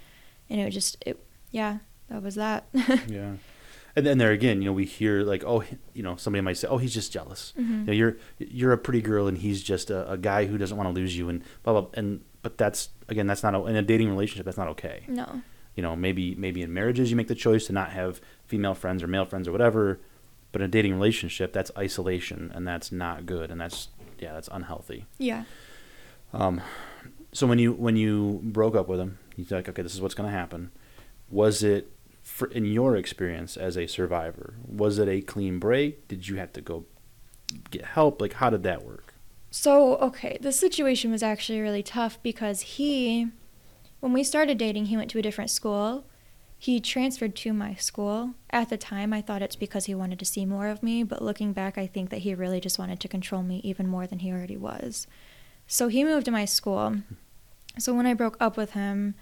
and 0.49 0.61
it 0.61 0.65
would 0.65 0.73
just 0.73 0.97
it 1.07 1.23
yeah 1.51 1.79
that 2.09 2.23
was 2.23 2.35
that. 2.37 2.67
Yeah. 3.09 3.33
And 3.95 4.07
then 4.07 4.17
there 4.17 4.31
again, 4.31 4.63
you 4.63 4.65
know, 4.69 4.73
we 4.73 4.87
hear 4.87 5.23
like, 5.23 5.45
oh, 5.45 5.63
you 5.93 6.03
know, 6.03 6.17
somebody 6.17 6.41
might 6.41 6.57
say, 6.57 6.67
oh, 6.67 6.79
he's 6.79 6.95
just 6.95 7.13
jealous. 7.13 7.53
Mhm. 7.59 7.81
You 7.81 7.85
know, 7.85 7.93
you're 7.93 8.17
you're 8.39 8.73
a 8.73 8.79
pretty 8.79 9.03
girl, 9.03 9.29
and 9.29 9.37
he's 9.37 9.63
just 9.63 9.91
a, 9.91 10.11
a 10.11 10.17
guy 10.17 10.47
who 10.47 10.57
doesn't 10.57 10.79
want 10.79 10.89
to 10.89 10.95
lose 10.95 11.15
you, 11.15 11.29
and 11.29 11.43
blah 11.63 11.79
blah. 11.79 11.91
And 11.93 12.25
but 12.41 12.57
that's 12.57 12.89
again, 13.09 13.27
that's 13.27 13.43
not 13.43 13.55
a, 13.55 13.63
in 13.67 13.77
a 13.77 13.83
dating 13.83 14.09
relationship. 14.09 14.47
That's 14.47 14.57
not 14.57 14.69
okay. 14.69 15.05
no. 15.09 15.43
You 15.75 15.83
know, 15.83 15.97
maybe 15.97 16.35
maybe 16.35 16.62
in 16.62 16.73
marriages 16.73 17.11
you 17.11 17.17
make 17.17 17.29
the 17.29 17.35
choice 17.35 17.67
to 17.67 17.73
not 17.73 17.91
have 17.91 18.21
female 18.47 18.75
friends 18.75 19.02
or 19.02 19.07
male 19.07 19.25
friends 19.25 19.49
or 19.49 19.52
whatever, 19.52 20.00
but 20.52 20.61
in 20.61 20.67
a 20.67 20.71
dating 20.71 20.93
relationship, 20.95 21.52
that's 21.52 21.71
isolation, 21.79 22.52
and 22.55 22.67
that's 22.67 22.93
not 22.93 23.26
good, 23.26 23.50
and 23.50 23.61
that's 23.61 23.88
yeah, 24.19 24.33
that's 24.33 24.49
unhealthy. 24.52 25.07
Yeah. 25.19 25.45
Um, 26.33 26.61
so 27.33 27.47
when 27.47 27.59
you 27.59 27.73
when 27.73 27.97
you 27.97 28.41
broke 28.43 28.75
up 28.75 28.88
with 28.88 29.00
him, 29.00 29.19
you 29.37 29.47
like, 29.50 29.69
okay, 29.69 29.83
this 29.83 29.95
is 29.95 30.00
what's 30.00 30.14
going 30.14 30.31
to 30.31 30.37
happen. 30.37 30.71
Was 31.31 31.62
it, 31.62 31.91
for, 32.23 32.49
in 32.49 32.67
your 32.67 32.97
experience 32.97 33.57
as 33.57 33.76
a 33.76 33.87
survivor, 33.87 34.55
was 34.67 34.99
it 34.99 35.09
a 35.09 35.23
clean 35.23 35.59
break? 35.59 36.07
Did 36.09 36.29
you 36.29 36.37
have 36.37 36.52
to 36.52 36.61
go 36.61 36.85
get 37.71 37.85
help? 37.85 38.21
Like, 38.21 38.35
how 38.35 38.50
did 38.50 38.62
that 38.64 38.85
work? 38.85 39.14
So, 39.50 39.97
okay, 39.97 40.38
the 40.41 40.52
situation 40.52 41.11
was 41.11 41.23
actually 41.23 41.61
really 41.61 41.83
tough 41.83 42.23
because 42.23 42.61
he, 42.61 43.29
when 44.02 44.12
we 44.12 44.25
started 44.25 44.59
dating, 44.59 44.87
he 44.87 44.97
went 44.97 45.12
to 45.12 45.18
a 45.21 45.23
different 45.23 45.49
school. 45.49 46.04
He 46.59 46.80
transferred 46.80 47.37
to 47.37 47.52
my 47.52 47.75
school. 47.75 48.35
At 48.50 48.68
the 48.68 48.76
time, 48.76 49.12
I 49.12 49.23
thought 49.23 49.42
it's 49.42 49.54
because 49.54 49.85
he 49.85 49.94
wanted 49.94 50.18
to 50.18 50.25
see 50.25 50.44
more 50.44 50.66
of 50.66 50.82
me, 50.82 51.04
but 51.04 51.23
looking 51.23 51.52
back, 51.52 51.78
I 51.78 51.87
think 51.87 52.11
that 52.11 52.23
he 52.23 52.35
really 52.35 52.59
just 52.59 52.80
wanted 52.80 52.99
to 52.99 53.06
control 53.06 53.44
me 53.44 53.61
even 53.62 53.87
more 53.87 54.09
than 54.09 54.18
he 54.18 54.32
already 54.32 54.56
was. 54.56 55.06
So, 55.68 55.87
he 55.87 56.02
moved 56.02 56.25
to 56.25 56.32
my 56.32 56.44
school. 56.47 56.97
So, 57.78 57.94
when 57.94 58.06
I 58.06 58.14
broke 58.14 58.37
up 58.40 58.56
with 58.56 58.73
him, 58.73 59.14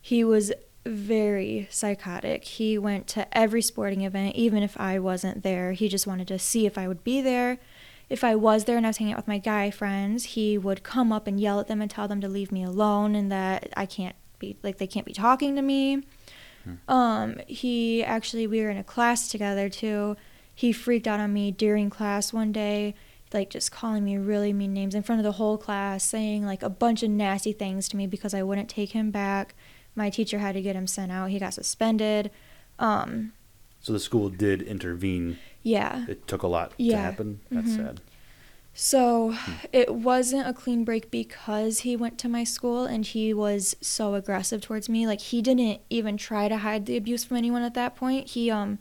he 0.00 0.24
was 0.24 0.50
very 0.86 1.68
psychotic. 1.70 2.44
He 2.44 2.78
went 2.78 3.08
to 3.08 3.36
every 3.36 3.60
sporting 3.60 4.00
event, 4.00 4.34
even 4.34 4.62
if 4.62 4.80
I 4.80 4.98
wasn't 4.98 5.42
there. 5.42 5.72
He 5.72 5.90
just 5.90 6.06
wanted 6.06 6.28
to 6.28 6.38
see 6.38 6.64
if 6.64 6.78
I 6.78 6.88
would 6.88 7.04
be 7.04 7.20
there 7.20 7.58
if 8.12 8.22
I 8.22 8.34
was 8.34 8.64
there 8.64 8.76
and 8.76 8.84
I 8.84 8.90
was 8.90 8.98
hanging 8.98 9.14
out 9.14 9.20
with 9.20 9.26
my 9.26 9.38
guy 9.38 9.70
friends, 9.70 10.24
he 10.24 10.58
would 10.58 10.82
come 10.82 11.12
up 11.12 11.26
and 11.26 11.40
yell 11.40 11.58
at 11.60 11.66
them 11.66 11.80
and 11.80 11.90
tell 11.90 12.06
them 12.06 12.20
to 12.20 12.28
leave 12.28 12.52
me 12.52 12.62
alone 12.62 13.14
and 13.14 13.32
that 13.32 13.72
I 13.74 13.86
can't 13.86 14.14
be 14.42 14.56
like 14.62 14.76
they 14.78 14.86
can't 14.86 15.06
be 15.06 15.12
talking 15.14 15.56
to 15.56 15.62
me. 15.62 16.02
Um, 16.86 17.40
he 17.48 18.04
actually 18.04 18.46
we 18.46 18.60
were 18.60 18.70
in 18.70 18.76
a 18.76 18.84
class 18.84 19.28
together 19.28 19.68
too. 19.68 20.16
He 20.54 20.72
freaked 20.72 21.08
out 21.08 21.18
on 21.18 21.32
me 21.32 21.50
during 21.50 21.90
class 21.90 22.32
one 22.32 22.52
day, 22.52 22.94
like 23.32 23.50
just 23.50 23.72
calling 23.72 24.04
me 24.04 24.16
really 24.18 24.52
mean 24.52 24.72
names 24.72 24.94
in 24.94 25.02
front 25.02 25.18
of 25.18 25.24
the 25.24 25.32
whole 25.32 25.56
class, 25.58 26.04
saying 26.04 26.44
like 26.44 26.62
a 26.62 26.68
bunch 26.70 27.02
of 27.02 27.10
nasty 27.10 27.52
things 27.52 27.88
to 27.88 27.96
me 27.96 28.06
because 28.06 28.32
I 28.34 28.42
wouldn't 28.42 28.68
take 28.68 28.90
him 28.92 29.10
back. 29.10 29.54
My 29.96 30.08
teacher 30.10 30.38
had 30.38 30.52
to 30.54 30.62
get 30.62 30.76
him 30.76 30.86
sent 30.86 31.10
out. 31.10 31.30
He 31.30 31.38
got 31.38 31.54
suspended. 31.54 32.30
Um, 32.78 33.32
So 33.80 33.92
the 33.92 33.98
school 34.00 34.28
did 34.28 34.62
intervene. 34.62 35.38
yeah. 35.62 36.04
It 36.08 36.26
took 36.28 36.42
a 36.42 36.46
lot 36.46 36.78
to 36.78 36.96
happen. 36.96 37.40
That's 37.50 37.70
Mhm. 37.70 37.76
sad. 37.76 38.00
So 38.74 39.36
it 39.72 39.94
wasn't 39.94 40.48
a 40.48 40.54
clean 40.54 40.84
break 40.84 41.10
because 41.10 41.80
he 41.80 41.94
went 41.94 42.18
to 42.20 42.28
my 42.28 42.42
school 42.42 42.84
and 42.84 43.04
he 43.04 43.34
was 43.34 43.76
so 43.80 44.14
aggressive 44.14 44.62
towards 44.62 44.88
me. 44.88 45.06
Like 45.06 45.20
he 45.20 45.42
didn't 45.42 45.82
even 45.90 46.16
try 46.16 46.48
to 46.48 46.58
hide 46.58 46.86
the 46.86 46.96
abuse 46.96 47.24
from 47.24 47.36
anyone 47.36 47.62
at 47.62 47.74
that 47.74 47.96
point. 47.96 48.30
He 48.30 48.50
um 48.50 48.78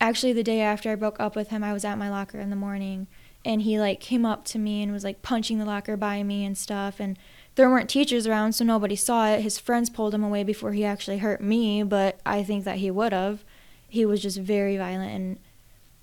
actually 0.00 0.32
the 0.32 0.42
day 0.42 0.60
after 0.60 0.90
I 0.90 0.96
broke 0.96 1.20
up 1.20 1.36
with 1.36 1.48
him, 1.48 1.62
I 1.62 1.72
was 1.72 1.84
at 1.84 1.98
my 1.98 2.10
locker 2.10 2.40
in 2.40 2.50
the 2.50 2.56
morning 2.56 3.06
and 3.44 3.62
he 3.62 3.78
like 3.78 4.00
came 4.00 4.26
up 4.26 4.44
to 4.46 4.58
me 4.58 4.82
and 4.82 4.92
was 4.92 5.04
like 5.04 5.22
punching 5.22 5.58
the 5.58 5.64
locker 5.64 5.96
by 5.96 6.22
me 6.22 6.44
and 6.44 6.58
stuff 6.58 6.98
and 6.98 7.18
there 7.54 7.68
weren't 7.68 7.90
teachers 7.90 8.26
around 8.26 8.54
so 8.54 8.64
nobody 8.64 8.96
saw 8.96 9.28
it. 9.28 9.42
His 9.42 9.58
friends 9.58 9.88
pulled 9.88 10.14
him 10.14 10.24
away 10.24 10.42
before 10.42 10.72
he 10.72 10.84
actually 10.84 11.18
hurt 11.18 11.40
me, 11.40 11.82
but 11.84 12.18
I 12.26 12.42
think 12.42 12.64
that 12.64 12.78
he 12.78 12.90
would 12.90 13.12
have. 13.12 13.44
He 13.88 14.04
was 14.04 14.20
just 14.20 14.38
very 14.38 14.76
violent 14.76 15.12
and 15.12 15.38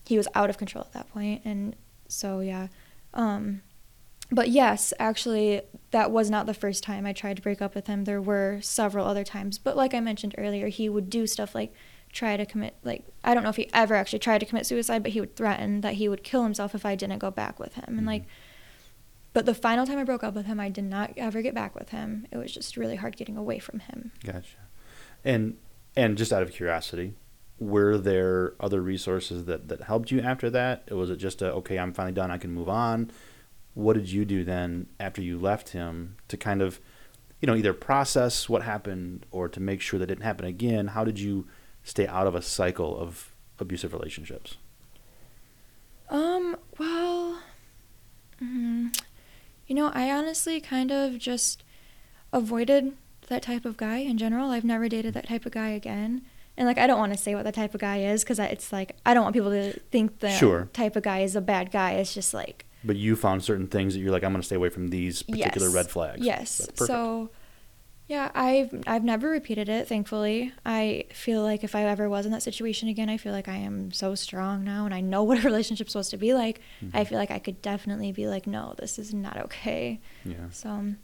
he 0.06 0.16
was 0.16 0.28
out 0.36 0.50
of 0.50 0.58
control 0.58 0.86
at 0.86 0.94
that 0.94 1.10
point 1.10 1.42
and 1.44 1.76
so 2.08 2.40
yeah. 2.40 2.70
Um, 3.14 3.62
but 4.32 4.50
yes, 4.50 4.94
actually, 5.00 5.62
that 5.92 6.12
was 6.12 6.30
not 6.30 6.46
the 6.46 6.54
first 6.54 6.84
time 6.84 7.06
I 7.06 7.14
tried 7.14 7.38
to 7.38 7.42
break 7.42 7.62
up 7.62 7.74
with 7.74 7.88
him. 7.88 8.04
There 8.04 8.22
were 8.22 8.60
several 8.62 9.08
other 9.08 9.24
times. 9.24 9.58
But 9.58 9.76
like 9.76 9.94
I 9.94 10.00
mentioned 10.00 10.36
earlier, 10.38 10.68
he 10.68 10.88
would 10.88 11.10
do 11.10 11.26
stuff 11.26 11.56
like 11.56 11.74
try 12.12 12.38
to 12.38 12.46
commit, 12.46 12.76
like, 12.84 13.06
I 13.24 13.34
don't 13.34 13.44
know 13.44 13.50
if 13.50 13.56
he 13.56 13.70
ever 13.74 13.96
actually 13.96 14.20
tried 14.20 14.40
to 14.40 14.46
commit 14.46 14.66
suicide, 14.66 15.04
but 15.04 15.12
he 15.12 15.20
would 15.20 15.36
threaten 15.36 15.82
that 15.82 15.96
he 15.96 16.10
would 16.10 16.24
kill 16.24 16.44
himself 16.44 16.76
if 16.76 16.86
I 16.86 16.96
didn't 16.96 17.20
go 17.20 17.32
back 17.32 17.60
with 17.60 17.76
him. 17.76 17.98
And 17.98 18.06
like, 18.06 18.26
but 19.34 19.46
the 19.46 19.54
final 19.54 19.86
time 19.86 20.00
I 20.00 20.04
broke 20.04 20.24
up 20.24 20.34
with 20.34 20.46
him, 20.46 20.60
I 20.60 20.70
did 20.70 20.86
not 20.86 21.14
ever 21.18 21.42
get 21.42 21.54
back 21.54 21.76
with 21.76 21.90
him. 21.90 22.28
It 22.32 22.38
was 22.38 22.52
just 22.52 22.78
really 22.78 22.96
hard 22.96 23.16
getting 23.16 23.38
away 23.38 23.60
from 23.60 23.80
him. 23.80 24.12
Gotcha. 24.24 24.58
And 25.24 25.58
and 25.96 26.18
just 26.18 26.32
out 26.34 26.42
of 26.42 26.52
curiosity, 26.52 27.14
were 27.60 27.98
there 27.98 28.54
other 28.60 28.82
resources 28.82 29.46
that 29.46 29.68
that 29.68 29.84
helped 29.84 30.12
you 30.12 30.22
after 30.22 30.50
that? 30.50 30.88
Or 30.90 30.98
was 30.98 31.10
it 31.10 31.18
just 31.18 31.42
a 31.42 31.52
okay, 31.54 31.78
I'm 31.78 31.94
finally 31.94 32.14
done, 32.14 32.32
I 32.32 32.38
can 32.38 32.52
move 32.52 32.70
on? 32.70 33.12
What 33.74 33.94
did 33.94 34.12
you 34.12 34.26
do 34.26 34.44
then 34.44 34.88
after 35.00 35.22
you 35.22 35.38
left 35.38 35.70
him 35.70 36.18
to 36.28 36.38
kind 36.38 36.62
of, 36.62 36.80
you 37.40 37.48
know, 37.48 37.56
either 37.56 37.74
process 37.74 38.50
what 38.50 38.64
happened 38.64 39.26
or 39.32 39.48
to 39.48 39.60
make 39.60 39.82
sure 39.82 40.00
that 40.00 40.08
didn't 40.08 40.24
happen 40.24 40.46
again? 40.46 40.88
How 40.88 41.04
did 41.04 41.20
you 41.20 41.48
stay 41.84 42.08
out 42.08 42.28
of 42.28 42.36
a 42.36 42.42
cycle 42.42 42.98
of 42.98 43.34
abusive 43.60 43.94
relationships? 43.94 44.58
Um, 46.10 46.58
well, 46.78 47.40
mm, 48.42 48.98
you 49.68 49.76
know, 49.76 49.92
I 49.94 50.12
honestly 50.12 50.60
kind 50.60 50.92
of 50.92 51.20
just 51.20 51.64
avoided 52.34 52.94
that 53.28 53.44
type 53.44 53.66
of 53.66 53.78
guy 53.78 53.98
in 53.98 54.18
general. 54.18 54.50
I've 54.50 54.66
never 54.66 54.90
dated 54.90 55.14
that 55.14 55.28
type 55.28 55.46
of 55.46 55.52
guy 55.52 55.70
again. 55.70 56.24
And 56.60 56.68
like 56.68 56.78
I 56.78 56.86
don't 56.88 57.00
want 57.00 57.14
to 57.14 57.18
say 57.18 57.34
what 57.34 57.46
the 57.46 57.52
type 57.52 57.74
of 57.74 57.80
guy 57.82 58.02
is 58.02 58.24
because 58.24 58.38
it's 58.38 58.72
like 58.72 58.98
I 59.06 59.14
don't 59.16 59.24
want 59.24 59.34
people 59.34 59.50
to 59.50 59.80
think 59.92 60.20
the 60.20 60.30
Sure. 60.30 60.70
type 60.74 60.96
of 60.98 61.04
guy 61.04 61.22
is 61.22 61.36
a 61.36 61.42
bad 61.42 61.72
guy. 61.72 61.94
It's 61.94 62.14
just 62.14 62.34
like 62.34 62.66
But 62.84 62.98
you 62.98 63.16
found 63.16 63.44
certain 63.44 63.68
things 63.68 63.94
that 63.94 64.02
you're 64.02 64.12
like, 64.12 64.24
I'm 64.24 64.32
going 64.34 64.42
to 64.42 64.46
stay 64.46 64.58
away 64.58 64.70
from 64.70 64.90
these 64.90 65.24
particular 65.24 65.68
yes. 65.68 65.76
red 65.76 65.90
flags. 65.90 66.24
Yes. 66.24 66.70
So 66.76 67.32
yeah, 68.10 68.32
I've 68.34 68.74
I've 68.88 69.04
never 69.04 69.30
repeated 69.30 69.70
it, 69.70 69.88
thankfully. 69.88 70.52
I 70.66 71.06
feel 71.14 71.44
like 71.44 71.64
if 71.64 71.76
I 71.76 71.84
ever 71.84 72.10
was 72.10 72.26
in 72.26 72.32
that 72.34 72.42
situation 72.44 72.90
again, 72.90 73.08
I 73.08 73.18
feel 73.18 73.32
like 73.32 73.48
I 73.48 73.56
am 73.58 73.92
so 73.92 74.16
strong 74.16 74.64
now 74.64 74.86
and 74.86 74.94
I 74.94 75.00
know 75.00 75.24
what 75.28 75.38
a 75.38 75.42
relationship's 75.42 75.94
supposed 75.94 76.12
to 76.12 76.18
be 76.18 76.34
like. 76.34 76.60
Mm-hmm. 76.84 76.98
I 76.98 77.06
feel 77.06 77.20
like 77.20 77.32
I 77.32 77.40
could 77.40 77.62
definitely 77.62 78.12
be 78.12 78.28
like, 78.28 78.48
no, 78.48 78.74
this 78.78 79.00
is 79.00 79.14
not 79.14 79.38
okay. 79.38 80.02
yeah. 80.26 80.50
So 80.52 80.70
um, 80.70 80.98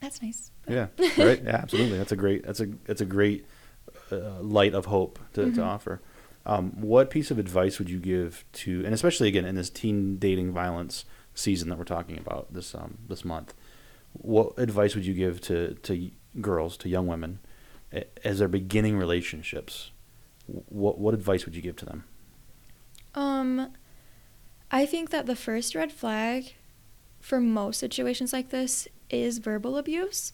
that's 0.00 0.20
nice. 0.22 0.50
Yeah, 0.68 0.86
right. 1.18 1.42
Yeah, 1.44 1.56
absolutely. 1.56 1.98
That's 1.98 2.12
a 2.12 2.16
great. 2.16 2.44
That's 2.44 2.60
a 2.60 2.66
that's 2.84 3.00
a 3.00 3.06
great 3.06 3.44
uh, 4.12 4.42
light 4.42 4.74
of 4.74 4.86
hope 4.86 5.18
to, 5.34 5.42
Mm-hmm. 5.42 5.54
to 5.54 5.62
offer. 5.62 6.00
Um, 6.44 6.72
what 6.80 7.08
piece 7.10 7.30
of 7.30 7.38
advice 7.38 7.78
would 7.78 7.88
you 7.88 8.00
give 8.00 8.44
to, 8.54 8.84
and 8.84 8.92
especially 8.92 9.28
again 9.28 9.44
in 9.44 9.54
this 9.54 9.70
teen 9.70 10.18
dating 10.18 10.52
violence 10.52 11.04
season 11.34 11.68
that 11.68 11.78
we're 11.78 11.84
talking 11.84 12.18
about 12.18 12.52
this 12.52 12.74
um, 12.74 12.98
this 13.08 13.24
month? 13.24 13.54
What 14.12 14.58
advice 14.58 14.94
would 14.94 15.06
you 15.06 15.14
give 15.14 15.40
to 15.42 15.74
to 15.74 16.10
girls, 16.40 16.76
to 16.78 16.88
young 16.88 17.06
women, 17.06 17.38
as 18.24 18.38
they're 18.40 18.48
beginning 18.48 18.96
relationships? 18.98 19.92
What 20.46 20.98
what 20.98 21.14
advice 21.14 21.44
would 21.46 21.54
you 21.54 21.62
give 21.62 21.76
to 21.76 21.84
them? 21.86 22.04
Um, 23.14 23.72
I 24.70 24.84
think 24.86 25.10
that 25.10 25.26
the 25.26 25.36
first 25.36 25.74
red 25.74 25.92
flag 25.92 26.54
for 27.20 27.40
most 27.40 27.78
situations 27.78 28.32
like 28.32 28.50
this 28.50 28.88
is 29.10 29.38
verbal 29.38 29.76
abuse. 29.78 30.32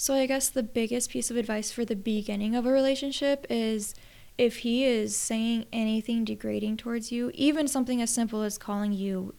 So 0.00 0.14
I 0.14 0.24
guess 0.24 0.48
the 0.48 0.62
biggest 0.62 1.10
piece 1.10 1.30
of 1.30 1.36
advice 1.36 1.70
for 1.70 1.84
the 1.84 1.94
beginning 1.94 2.56
of 2.56 2.64
a 2.64 2.72
relationship 2.72 3.44
is 3.50 3.94
if 4.38 4.60
he 4.60 4.82
is 4.82 5.14
saying 5.14 5.66
anything 5.74 6.24
degrading 6.24 6.78
towards 6.78 7.12
you, 7.12 7.30
even 7.34 7.68
something 7.68 8.00
as 8.00 8.08
simple 8.08 8.40
as 8.40 8.56
calling 8.56 8.94
you 8.94 9.34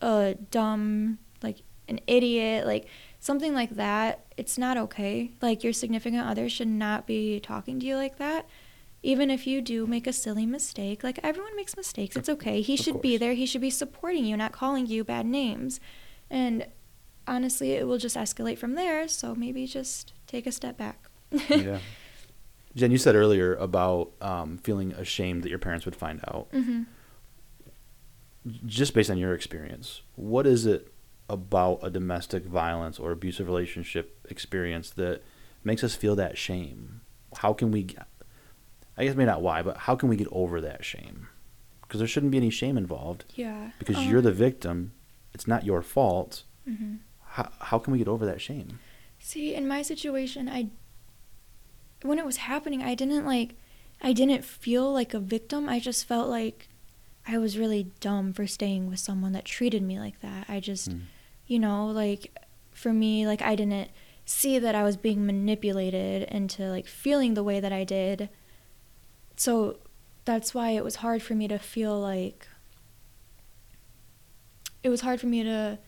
a 0.00 0.34
dumb, 0.50 1.18
like 1.44 1.58
an 1.86 2.00
idiot, 2.08 2.66
like 2.66 2.88
something 3.20 3.54
like 3.54 3.76
that, 3.76 4.24
it's 4.36 4.58
not 4.58 4.76
okay. 4.76 5.30
Like 5.40 5.62
your 5.62 5.72
significant 5.72 6.26
other 6.26 6.48
should 6.48 6.66
not 6.66 7.06
be 7.06 7.38
talking 7.38 7.78
to 7.78 7.86
you 7.86 7.94
like 7.94 8.18
that. 8.18 8.48
Even 9.04 9.30
if 9.30 9.46
you 9.46 9.62
do 9.62 9.86
make 9.86 10.08
a 10.08 10.12
silly 10.12 10.44
mistake, 10.44 11.04
like 11.04 11.20
everyone 11.22 11.54
makes 11.54 11.76
mistakes, 11.76 12.16
it's 12.16 12.28
okay. 12.28 12.62
He 12.62 12.74
Of 12.74 12.80
should 12.80 13.00
be 13.00 13.16
there. 13.16 13.34
He 13.34 13.46
should 13.46 13.60
be 13.60 13.70
supporting 13.70 14.24
you, 14.24 14.36
not 14.36 14.50
calling 14.50 14.88
you 14.88 15.04
bad 15.04 15.24
names. 15.24 15.78
And 16.28 16.66
honestly, 17.30 17.72
it 17.72 17.86
will 17.86 17.96
just 17.98 18.16
escalate 18.16 18.58
from 18.58 18.74
there. 18.74 19.08
So 19.08 19.34
maybe 19.34 19.66
just 19.66 20.12
take 20.26 20.46
a 20.46 20.52
step 20.52 20.76
back. 20.76 20.98
yeah. 21.48 21.78
Jen, 22.76 22.90
you 22.90 22.98
said 22.98 23.14
earlier 23.16 23.54
about 23.56 24.12
um, 24.20 24.58
feeling 24.58 24.92
ashamed 24.92 25.42
that 25.44 25.48
your 25.48 25.58
parents 25.58 25.84
would 25.86 25.96
find 25.96 26.20
out. 26.28 26.48
hmm 26.52 26.82
just 28.64 28.94
based 28.94 29.10
on 29.10 29.18
your 29.18 29.34
experience, 29.34 30.00
what 30.16 30.46
is 30.46 30.64
it 30.64 30.92
about 31.28 31.78
a 31.82 31.90
domestic 31.90 32.44
violence 32.46 32.98
or 32.98 33.12
abusive 33.12 33.46
relationship 33.46 34.26
experience 34.30 34.88
that 34.90 35.22
makes 35.62 35.84
us 35.84 35.94
feel 35.94 36.16
that 36.16 36.38
shame? 36.38 37.02
How 37.36 37.52
can 37.52 37.70
we, 37.70 37.86
I 38.96 39.04
guess 39.04 39.14
maybe 39.14 39.26
not 39.26 39.42
why, 39.42 39.62
but 39.62 39.76
how 39.76 39.94
can 39.94 40.08
we 40.08 40.16
get 40.16 40.28
over 40.32 40.58
that 40.62 40.84
shame? 40.86 41.28
Because 41.82 41.98
there 41.98 42.08
shouldn't 42.08 42.32
be 42.32 42.38
any 42.38 42.48
shame 42.50 42.78
involved 42.78 43.24
Yeah. 43.34 43.72
because 43.78 43.98
Um, 43.98 44.08
you're 44.08 44.22
the 44.22 44.32
victim. 44.32 44.92
It's 45.34 45.46
not 45.46 45.64
your 45.66 45.82
fault. 45.82 46.44
mhm. 46.68 47.00
How, 47.30 47.50
how 47.60 47.78
can 47.78 47.92
we 47.92 47.98
get 47.98 48.08
over 48.08 48.26
that 48.26 48.40
shame? 48.40 48.78
See, 49.18 49.54
in 49.54 49.68
my 49.68 49.82
situation, 49.82 50.48
I 50.48 50.68
when 52.02 52.18
it 52.18 52.24
was 52.26 52.38
happening, 52.38 52.82
I 52.82 52.94
didn't 52.94 53.24
like 53.26 53.54
I 54.02 54.12
didn't 54.12 54.44
feel 54.44 54.92
like 54.92 55.12
a 55.14 55.20
victim. 55.20 55.68
I 55.68 55.78
just 55.78 56.06
felt 56.06 56.28
like 56.28 56.68
I 57.28 57.36
was 57.38 57.58
really 57.58 57.90
dumb 58.00 58.32
for 58.32 58.46
staying 58.46 58.88
with 58.88 58.98
someone 58.98 59.32
that 59.32 59.44
treated 59.44 59.82
me 59.82 59.98
like 60.00 60.20
that. 60.22 60.46
I 60.48 60.58
just, 60.58 60.88
Mm. 60.90 61.02
you 61.46 61.58
know, 61.58 61.86
like 61.86 62.34
for 62.72 62.92
me, 62.92 63.26
like 63.26 63.42
I 63.42 63.54
didn't 63.54 63.90
see 64.24 64.58
that 64.58 64.74
I 64.74 64.82
was 64.84 64.96
being 64.96 65.26
manipulated 65.26 66.22
into 66.30 66.68
like 66.70 66.86
feeling 66.86 67.34
the 67.34 67.44
way 67.44 67.60
that 67.60 67.72
I 67.72 67.84
did. 67.84 68.30
So 69.36 69.78
that's 70.24 70.54
why 70.54 70.70
it 70.70 70.84
was 70.84 70.96
hard 70.96 71.22
for 71.22 71.34
me 71.34 71.46
to 71.48 71.58
feel 71.58 71.98
like 72.00 72.48
it 74.82 74.88
was 74.88 75.02
hard 75.02 75.20
for 75.20 75.26
me 75.26 75.42
to 75.42 75.78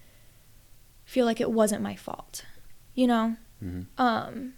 feel 1.13 1.27
like 1.27 1.41
it 1.43 1.51
wasn't 1.53 1.83
my 1.83 1.95
fault. 1.95 2.45
You 2.95 3.07
know? 3.07 3.37
Mhm. 3.63 3.87
Um 3.99 4.55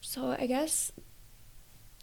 so 0.00 0.36
I 0.38 0.46
guess 0.46 0.90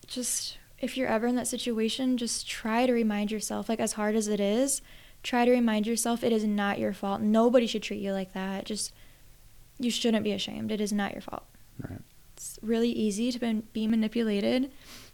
just 0.07 0.57
if 0.79 0.95
you're 0.95 1.07
ever 1.07 1.27
in 1.27 1.35
that 1.35 1.47
situation, 1.47 2.17
just 2.17 2.47
try 2.47 2.85
to 2.85 2.93
remind 2.93 3.31
yourself 3.31 3.67
like 3.69 3.79
as 3.79 3.93
hard 3.93 4.15
as 4.15 4.27
it 4.27 4.39
is, 4.39 4.81
try 5.23 5.43
to 5.45 5.51
remind 5.51 5.87
yourself 5.87 6.23
it 6.23 6.31
is 6.31 6.43
not 6.45 6.79
your 6.79 6.93
fault. 6.93 7.21
Nobody 7.21 7.67
should 7.67 7.83
treat 7.83 8.01
you 8.01 8.13
like 8.13 8.33
that. 8.33 8.65
Just 8.65 8.93
you 9.79 9.91
shouldn't 9.91 10.23
be 10.23 10.31
ashamed. 10.31 10.71
It 10.71 10.79
is 10.79 10.93
not 10.93 11.11
your 11.13 11.21
fault. 11.21 11.43
Right. 11.79 11.99
It's 12.37 12.59
really 12.61 12.91
easy 12.91 13.31
to 13.31 13.39
be 13.73 13.87
manipulated 13.87 14.71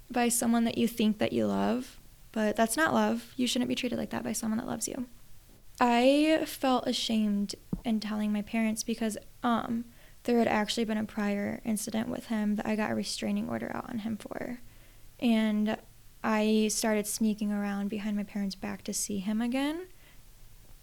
by 0.09 0.29
someone 0.29 0.65
that 0.65 0.77
you 0.77 0.87
think 0.87 1.17
that 1.17 1.33
you 1.33 1.47
love, 1.47 1.99
but 2.31 2.55
that's 2.55 2.77
not 2.77 2.93
love. 2.93 3.33
You 3.37 3.47
shouldn't 3.47 3.69
be 3.69 3.75
treated 3.75 3.97
like 3.97 4.09
that 4.11 4.23
by 4.23 4.33
someone 4.33 4.57
that 4.59 4.67
loves 4.67 4.87
you. 4.87 5.07
I 5.81 6.43
felt 6.45 6.87
ashamed 6.87 7.55
in 7.83 7.99
telling 7.99 8.31
my 8.31 8.43
parents 8.43 8.83
because 8.83 9.17
um 9.41 9.85
there 10.23 10.37
had 10.37 10.47
actually 10.47 10.85
been 10.85 10.99
a 10.99 11.03
prior 11.03 11.61
incident 11.65 12.07
with 12.07 12.27
him 12.27 12.55
that 12.57 12.67
I 12.67 12.75
got 12.75 12.91
a 12.91 12.95
restraining 12.95 13.49
order 13.49 13.71
out 13.75 13.89
on 13.89 13.99
him 13.99 14.17
for. 14.17 14.59
And 15.19 15.77
I 16.23 16.69
started 16.71 17.07
sneaking 17.07 17.51
around 17.51 17.89
behind 17.89 18.15
my 18.15 18.23
parents' 18.23 18.53
back 18.53 18.83
to 18.83 18.93
see 18.93 19.17
him 19.17 19.41
again. 19.41 19.87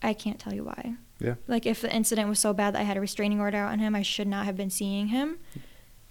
I 0.03 0.13
can't 0.13 0.41
tell 0.41 0.53
you 0.53 0.65
why. 0.65 0.95
Yeah. 1.21 1.37
Like 1.47 1.67
if 1.67 1.81
the 1.81 1.95
incident 1.95 2.29
was 2.29 2.41
so 2.41 2.53
bad 2.53 2.75
that 2.75 2.81
I 2.81 2.85
had 2.85 2.97
a 2.97 3.01
restraining 3.01 3.41
order 3.41 3.59
out 3.59 3.71
on 3.71 3.79
him, 3.79 3.95
I 3.95 4.03
should 4.03 4.27
not 4.27 4.45
have 4.45 4.57
been 4.57 4.71
seeing 4.71 5.09
him. 5.09 5.39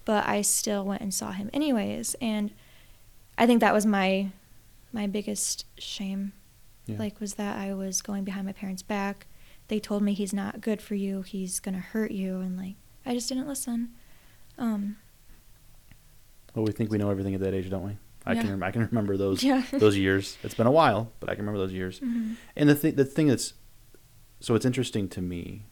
But 0.06 0.26
I 0.26 0.40
still 0.40 0.86
went 0.86 1.02
and 1.02 1.12
saw 1.12 1.32
him 1.32 1.50
anyways, 1.52 2.16
and 2.18 2.54
I 3.36 3.46
think 3.46 3.60
that 3.60 3.74
was 3.74 3.84
my 3.84 4.30
my 4.90 5.06
biggest 5.06 5.66
shame. 5.78 6.32
Yeah. 6.88 6.98
Like 6.98 7.20
was 7.20 7.34
that 7.34 7.56
I 7.58 7.74
was 7.74 8.00
going 8.02 8.24
behind 8.24 8.46
my 8.46 8.52
parents' 8.52 8.82
back. 8.82 9.26
They 9.68 9.78
told 9.78 10.02
me 10.02 10.14
he's 10.14 10.32
not 10.32 10.60
good 10.62 10.80
for 10.80 10.94
you. 10.94 11.20
He's 11.22 11.60
going 11.60 11.74
to 11.74 11.80
hurt 11.80 12.10
you 12.10 12.40
and 12.40 12.56
like 12.56 12.76
I 13.04 13.12
just 13.14 13.28
didn't 13.28 13.46
listen. 13.46 13.90
Um 14.56 14.96
Well, 16.54 16.64
we 16.64 16.72
think 16.72 16.90
we 16.90 16.98
know 16.98 17.10
everything 17.10 17.34
at 17.34 17.40
that 17.40 17.54
age, 17.54 17.68
don't 17.70 17.84
we? 17.84 17.96
I 18.26 18.32
Yeah. 18.32 18.42
can 18.42 18.62
I 18.62 18.70
can 18.70 18.82
remember 18.86 19.16
those 19.16 19.42
Yeah. 19.42 19.62
those 19.72 19.96
years. 19.96 20.38
It's 20.42 20.54
been 20.54 20.66
a 20.66 20.70
while, 20.72 21.12
but 21.20 21.28
I 21.28 21.34
can 21.34 21.42
remember 21.44 21.58
those 21.58 21.72
years. 21.72 22.00
mhm. 22.00 22.36
And 22.56 22.68
the 22.68 22.74
thing, 22.74 22.94
the 22.96 23.04
thing 23.04 23.26
that's, 23.28 23.54
so 24.40 24.54
it's 24.54 24.64
interesting 24.66 25.08
to 25.10 25.20
me, 25.20 25.64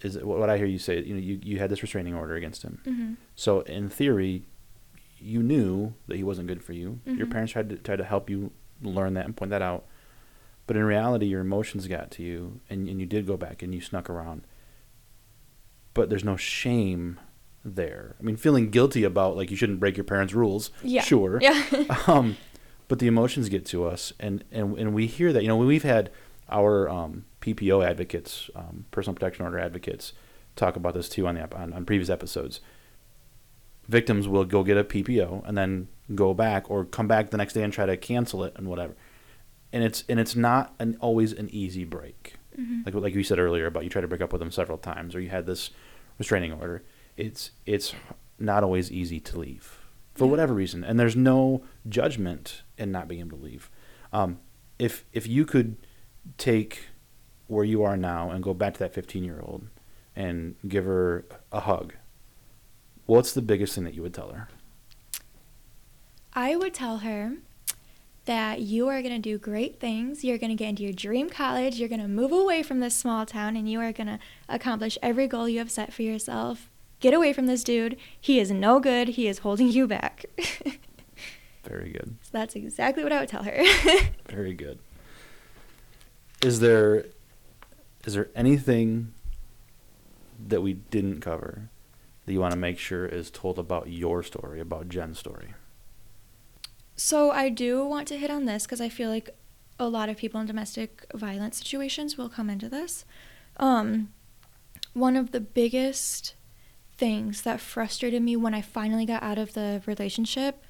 is 0.00 0.18
what 0.18 0.38
what 0.38 0.50
I 0.50 0.56
hear 0.58 0.66
you 0.66 0.78
say. 0.78 1.00
You 1.02 1.14
know, 1.14 1.20
you, 1.20 1.38
you 1.42 1.58
had 1.58 1.70
this 1.70 1.80
restraining 1.82 2.14
order 2.14 2.34
against 2.34 2.62
him. 2.62 2.80
Mhm. 2.84 3.16
So 3.36 3.60
in 3.62 3.88
theory, 3.88 4.44
you 5.20 5.40
knew 5.42 5.94
that 6.08 6.16
he 6.16 6.24
wasn't 6.24 6.48
good 6.48 6.62
for 6.64 6.72
you. 6.72 6.98
Your 7.06 7.26
Mhm. 7.26 7.30
parents 7.30 7.52
tried 7.52 7.68
to 7.70 7.76
tried 7.76 7.96
to 7.98 8.04
help 8.04 8.28
you 8.28 8.50
learn 8.82 9.14
that 9.14 9.24
and 9.26 9.36
point 9.36 9.50
that 9.50 9.62
out. 9.62 9.86
But 10.66 10.76
in 10.76 10.84
reality, 10.84 11.26
your 11.26 11.40
emotions 11.40 11.86
got 11.88 12.10
to 12.12 12.22
you, 12.22 12.60
and, 12.70 12.88
and 12.88 13.00
you 13.00 13.06
did 13.06 13.26
go 13.26 13.36
back 13.36 13.62
and 13.62 13.74
you 13.74 13.80
snuck 13.80 14.08
around. 14.08 14.46
But 15.94 16.08
there's 16.08 16.24
no 16.24 16.36
shame 16.36 17.18
there. 17.64 18.16
I 18.18 18.22
mean, 18.22 18.36
feeling 18.36 18.70
guilty 18.70 19.04
about 19.04 19.36
like 19.36 19.50
you 19.50 19.56
shouldn't 19.56 19.80
break 19.80 19.96
your 19.96 20.04
parents' 20.04 20.34
rules. 20.34 20.70
Yeah. 20.82 21.02
Sure. 21.02 21.38
Yeah. 21.40 21.62
um, 22.06 22.36
but 22.88 22.98
the 22.98 23.06
emotions 23.06 23.48
get 23.48 23.66
to 23.66 23.86
us, 23.86 24.12
and, 24.20 24.44
and, 24.52 24.78
and 24.78 24.94
we 24.94 25.06
hear 25.06 25.32
that. 25.32 25.42
You 25.42 25.48
know, 25.48 25.56
we've 25.56 25.82
had 25.82 26.10
our 26.48 26.88
um, 26.88 27.24
PPO 27.40 27.84
advocates, 27.84 28.50
um, 28.54 28.86
personal 28.90 29.14
protection 29.14 29.44
order 29.44 29.58
advocates, 29.58 30.12
talk 30.56 30.76
about 30.76 30.94
this 30.94 31.08
too 31.08 31.26
on 31.26 31.34
the 31.34 31.56
on, 31.56 31.72
on 31.72 31.84
previous 31.84 32.10
episodes. 32.10 32.60
Victims 33.88 34.28
will 34.28 34.44
go 34.44 34.62
get 34.62 34.76
a 34.76 34.84
PPO 34.84 35.46
and 35.46 35.58
then 35.58 35.88
go 36.14 36.34
back 36.34 36.70
or 36.70 36.84
come 36.84 37.08
back 37.08 37.30
the 37.30 37.36
next 37.36 37.54
day 37.54 37.62
and 37.62 37.72
try 37.72 37.86
to 37.86 37.96
cancel 37.96 38.44
it 38.44 38.52
and 38.56 38.68
whatever. 38.68 38.94
And 39.72 39.82
it's 39.82 40.04
and 40.08 40.20
it's 40.20 40.36
not 40.36 40.74
an 40.78 40.96
always 41.00 41.32
an 41.32 41.48
easy 41.50 41.84
break. 41.84 42.34
Mhm. 42.58 42.84
Like 42.84 42.94
like 42.94 43.14
you 43.14 43.24
said 43.24 43.38
earlier 43.38 43.66
about 43.66 43.84
you 43.84 43.90
tried 43.90 44.02
to 44.02 44.08
break 44.08 44.20
up 44.20 44.32
with 44.32 44.40
them 44.40 44.50
several 44.50 44.76
times 44.78 45.14
or 45.14 45.20
you 45.20 45.30
had 45.30 45.46
this 45.46 45.70
restraining 46.18 46.52
order. 46.52 46.82
It's 47.16 47.50
it's 47.66 47.94
not 48.38 48.62
always 48.64 48.90
easy 48.92 49.18
to 49.20 49.38
leave 49.38 49.78
for 50.14 50.24
Yeah. 50.26 50.30
whatever 50.32 50.52
reason, 50.54 50.84
and 50.84 51.00
there's 51.00 51.16
no 51.16 51.64
judgment 51.88 52.62
in 52.76 52.92
not 52.92 53.08
being 53.08 53.20
able 53.20 53.38
to 53.38 53.44
leave. 53.44 53.70
Um, 54.12 54.40
if 54.78 55.04
if 55.12 55.26
you 55.26 55.44
could 55.46 55.76
take 56.36 56.86
where 57.46 57.64
you 57.64 57.82
are 57.82 57.96
now 57.96 58.30
and 58.30 58.42
go 58.42 58.52
back 58.54 58.74
to 58.74 58.78
that 58.80 58.92
15 58.94 59.24
year 59.24 59.40
old 59.40 59.68
and 60.14 60.56
give 60.68 60.84
her 60.84 61.24
a 61.50 61.60
hug, 61.60 61.94
what's 63.06 63.32
the 63.32 63.42
biggest 63.42 63.74
thing 63.74 63.84
that 63.84 63.94
you 63.94 64.02
would 64.02 64.14
tell 64.14 64.30
her? 64.32 64.48
I 66.34 66.56
would 66.56 66.74
tell 66.74 66.98
her 66.98 67.34
that 68.24 68.60
you 68.60 68.88
are 68.88 69.02
going 69.02 69.14
to 69.14 69.20
do 69.20 69.38
great 69.38 69.80
things. 69.80 70.22
You're 70.22 70.38
going 70.38 70.50
to 70.50 70.56
get 70.56 70.68
into 70.68 70.82
your 70.82 70.92
dream 70.92 71.28
college. 71.28 71.80
You're 71.80 71.88
going 71.88 72.00
to 72.00 72.08
move 72.08 72.32
away 72.32 72.62
from 72.62 72.80
this 72.80 72.94
small 72.94 73.26
town 73.26 73.56
and 73.56 73.68
you 73.68 73.80
are 73.80 73.92
going 73.92 74.06
to 74.06 74.18
accomplish 74.48 74.96
every 75.02 75.26
goal 75.26 75.48
you 75.48 75.58
have 75.58 75.70
set 75.70 75.92
for 75.92 76.02
yourself. 76.02 76.70
Get 77.00 77.14
away 77.14 77.32
from 77.32 77.46
this 77.46 77.64
dude. 77.64 77.96
He 78.20 78.38
is 78.38 78.52
no 78.52 78.78
good. 78.78 79.08
He 79.08 79.26
is 79.26 79.38
holding 79.38 79.68
you 79.68 79.88
back. 79.88 80.26
Very 81.64 81.90
good. 81.90 82.16
So 82.22 82.30
that's 82.32 82.54
exactly 82.54 83.02
what 83.02 83.12
I 83.12 83.20
would 83.20 83.28
tell 83.28 83.42
her. 83.42 83.64
Very 84.28 84.54
good. 84.54 84.78
Is 86.44 86.60
there 86.60 87.06
is 88.04 88.14
there 88.14 88.30
anything 88.34 89.14
that 90.48 90.60
we 90.60 90.72
didn't 90.74 91.20
cover 91.20 91.70
that 92.26 92.32
you 92.32 92.40
want 92.40 92.52
to 92.52 92.58
make 92.58 92.78
sure 92.78 93.06
is 93.06 93.30
told 93.30 93.58
about 93.58 93.88
your 93.88 94.24
story, 94.24 94.60
about 94.60 94.88
Jen's 94.88 95.18
story? 95.18 95.54
So 96.96 97.30
I 97.30 97.48
do 97.48 97.84
want 97.84 98.08
to 98.08 98.18
hit 98.18 98.30
on 98.30 98.44
this 98.44 98.64
because 98.64 98.80
I 98.80 98.88
feel 98.88 99.10
like 99.10 99.30
a 99.78 99.88
lot 99.88 100.08
of 100.08 100.16
people 100.16 100.40
in 100.40 100.46
domestic 100.46 101.06
violence 101.14 101.58
situations 101.58 102.16
will 102.16 102.28
come 102.28 102.50
into 102.50 102.68
this. 102.68 103.04
Um, 103.56 104.12
one 104.92 105.16
of 105.16 105.32
the 105.32 105.40
biggest 105.40 106.34
things 106.96 107.42
that 107.42 107.60
frustrated 107.60 108.22
me 108.22 108.36
when 108.36 108.54
I 108.54 108.60
finally 108.60 109.06
got 109.06 109.22
out 109.22 109.38
of 109.38 109.54
the 109.54 109.82
relationship 109.86 110.64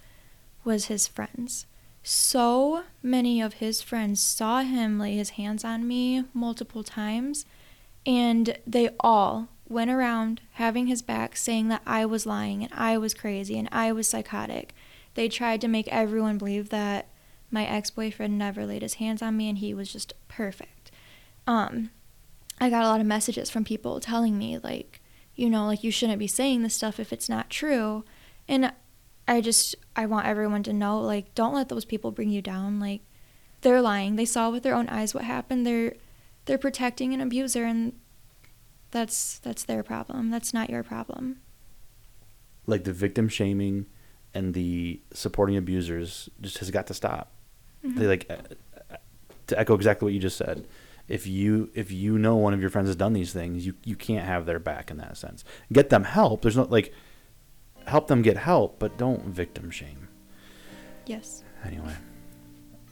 was 0.64 0.86
his 0.86 1.06
friends. 1.06 1.66
So 2.02 2.82
many 3.02 3.40
of 3.40 3.54
his 3.54 3.82
friends 3.82 4.20
saw 4.20 4.62
him 4.62 4.98
lay 4.98 5.14
his 5.14 5.30
hands 5.30 5.64
on 5.64 5.86
me 5.86 6.24
multiple 6.32 6.82
times, 6.82 7.44
and 8.06 8.58
they 8.66 8.90
all 9.00 9.48
went 9.68 9.90
around 9.90 10.40
having 10.52 10.86
his 10.86 11.02
back 11.02 11.36
saying 11.36 11.68
that 11.68 11.82
I 11.86 12.04
was 12.04 12.26
lying 12.26 12.64
and 12.64 12.72
I 12.74 12.98
was 12.98 13.14
crazy 13.14 13.58
and 13.58 13.68
I 13.72 13.92
was 13.92 14.08
psychotic. 14.08 14.74
They 15.14 15.28
tried 15.28 15.60
to 15.60 15.68
make 15.68 15.88
everyone 15.88 16.38
believe 16.38 16.70
that 16.70 17.08
my 17.50 17.66
ex-boyfriend 17.66 18.38
never 18.38 18.64
laid 18.64 18.82
his 18.82 18.94
hands 18.94 19.20
on 19.22 19.36
me 19.36 19.48
and 19.48 19.58
he 19.58 19.74
was 19.74 19.92
just 19.92 20.14
perfect. 20.28 20.90
Um 21.46 21.90
I 22.60 22.70
got 22.70 22.84
a 22.84 22.88
lot 22.88 23.00
of 23.00 23.06
messages 23.06 23.50
from 23.50 23.64
people 23.64 23.98
telling 23.98 24.38
me 24.38 24.58
like, 24.58 25.00
you 25.34 25.50
know, 25.50 25.66
like 25.66 25.82
you 25.82 25.90
shouldn't 25.90 26.18
be 26.18 26.26
saying 26.26 26.62
this 26.62 26.76
stuff 26.76 27.00
if 27.00 27.12
it's 27.12 27.28
not 27.28 27.50
true. 27.50 28.04
And 28.48 28.72
I 29.26 29.40
just 29.40 29.74
I 29.96 30.06
want 30.06 30.26
everyone 30.26 30.62
to 30.64 30.72
know 30.72 31.00
like 31.00 31.34
don't 31.34 31.54
let 31.54 31.68
those 31.68 31.84
people 31.84 32.10
bring 32.10 32.30
you 32.30 32.42
down. 32.42 32.80
Like 32.80 33.02
they're 33.62 33.82
lying. 33.82 34.16
They 34.16 34.24
saw 34.24 34.50
with 34.50 34.62
their 34.62 34.74
own 34.74 34.88
eyes 34.88 35.14
what 35.14 35.24
happened. 35.24 35.66
They're 35.66 35.94
they're 36.44 36.58
protecting 36.58 37.12
an 37.14 37.20
abuser 37.20 37.64
and 37.64 37.94
that's 38.90 39.38
that's 39.38 39.64
their 39.64 39.82
problem. 39.82 40.30
That's 40.30 40.54
not 40.54 40.70
your 40.70 40.82
problem. 40.82 41.40
Like 42.66 42.84
the 42.84 42.92
victim 42.92 43.28
shaming 43.28 43.86
and 44.34 44.54
the 44.54 45.00
supporting 45.12 45.56
abusers 45.56 46.28
just 46.40 46.58
has 46.58 46.70
got 46.70 46.86
to 46.88 46.94
stop. 46.94 47.32
Mm-hmm. 47.84 47.98
They 47.98 48.06
like 48.06 48.26
uh, 48.30 48.96
to 49.48 49.58
echo 49.58 49.74
exactly 49.74 50.06
what 50.06 50.14
you 50.14 50.20
just 50.20 50.36
said. 50.36 50.66
If 51.08 51.26
you 51.26 51.70
if 51.74 51.90
you 51.90 52.18
know 52.18 52.36
one 52.36 52.54
of 52.54 52.60
your 52.60 52.70
friends 52.70 52.88
has 52.88 52.96
done 52.96 53.12
these 53.12 53.32
things, 53.32 53.66
you 53.66 53.74
you 53.84 53.96
can't 53.96 54.24
have 54.24 54.46
their 54.46 54.58
back 54.58 54.90
in 54.90 54.96
that 54.98 55.16
sense. 55.16 55.44
Get 55.72 55.90
them 55.90 56.04
help. 56.04 56.42
There's 56.42 56.56
no 56.56 56.64
like 56.64 56.94
help 57.86 58.06
them 58.06 58.22
get 58.22 58.36
help, 58.36 58.78
but 58.78 58.96
don't 58.96 59.24
victim 59.24 59.70
shame. 59.70 60.08
Yes. 61.06 61.42
Anyway. 61.64 61.94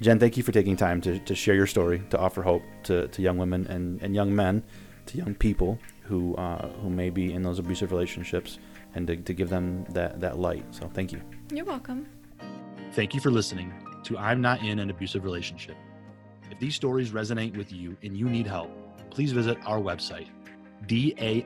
Jen, 0.00 0.18
thank 0.18 0.36
you 0.36 0.42
for 0.42 0.52
taking 0.52 0.76
time 0.76 1.00
to, 1.02 1.18
to 1.20 1.34
share 1.34 1.54
your 1.54 1.66
story, 1.66 2.02
to 2.08 2.18
offer 2.18 2.42
hope 2.42 2.62
to, 2.84 3.08
to 3.08 3.20
young 3.20 3.36
women 3.36 3.66
and, 3.66 4.00
and 4.02 4.14
young 4.14 4.34
men, 4.34 4.62
to 5.06 5.18
young 5.18 5.34
people 5.34 5.78
who 6.04 6.34
uh, 6.36 6.68
who 6.82 6.88
may 6.88 7.10
be 7.10 7.32
in 7.32 7.42
those 7.42 7.58
abusive 7.58 7.92
relationships, 7.92 8.58
and 8.94 9.06
to, 9.06 9.16
to 9.16 9.32
give 9.34 9.48
them 9.48 9.84
that, 9.90 10.20
that 10.20 10.38
light. 10.38 10.64
So 10.70 10.88
thank 10.92 11.12
you. 11.12 11.20
You're 11.52 11.64
welcome. 11.64 12.06
Thank 12.92 13.14
you 13.14 13.20
for 13.20 13.30
listening 13.30 13.72
to 14.04 14.18
I'm 14.18 14.40
Not 14.40 14.62
in 14.62 14.78
an 14.78 14.90
Abusive 14.90 15.24
Relationship. 15.24 15.76
If 16.50 16.58
these 16.58 16.74
stories 16.74 17.10
resonate 17.10 17.56
with 17.56 17.72
you 17.72 17.96
and 18.02 18.16
you 18.16 18.28
need 18.28 18.46
help, 18.46 18.70
please 19.10 19.32
visit 19.32 19.58
our 19.66 19.78
website, 19.78 20.28
dasasmi.org. 20.86 21.42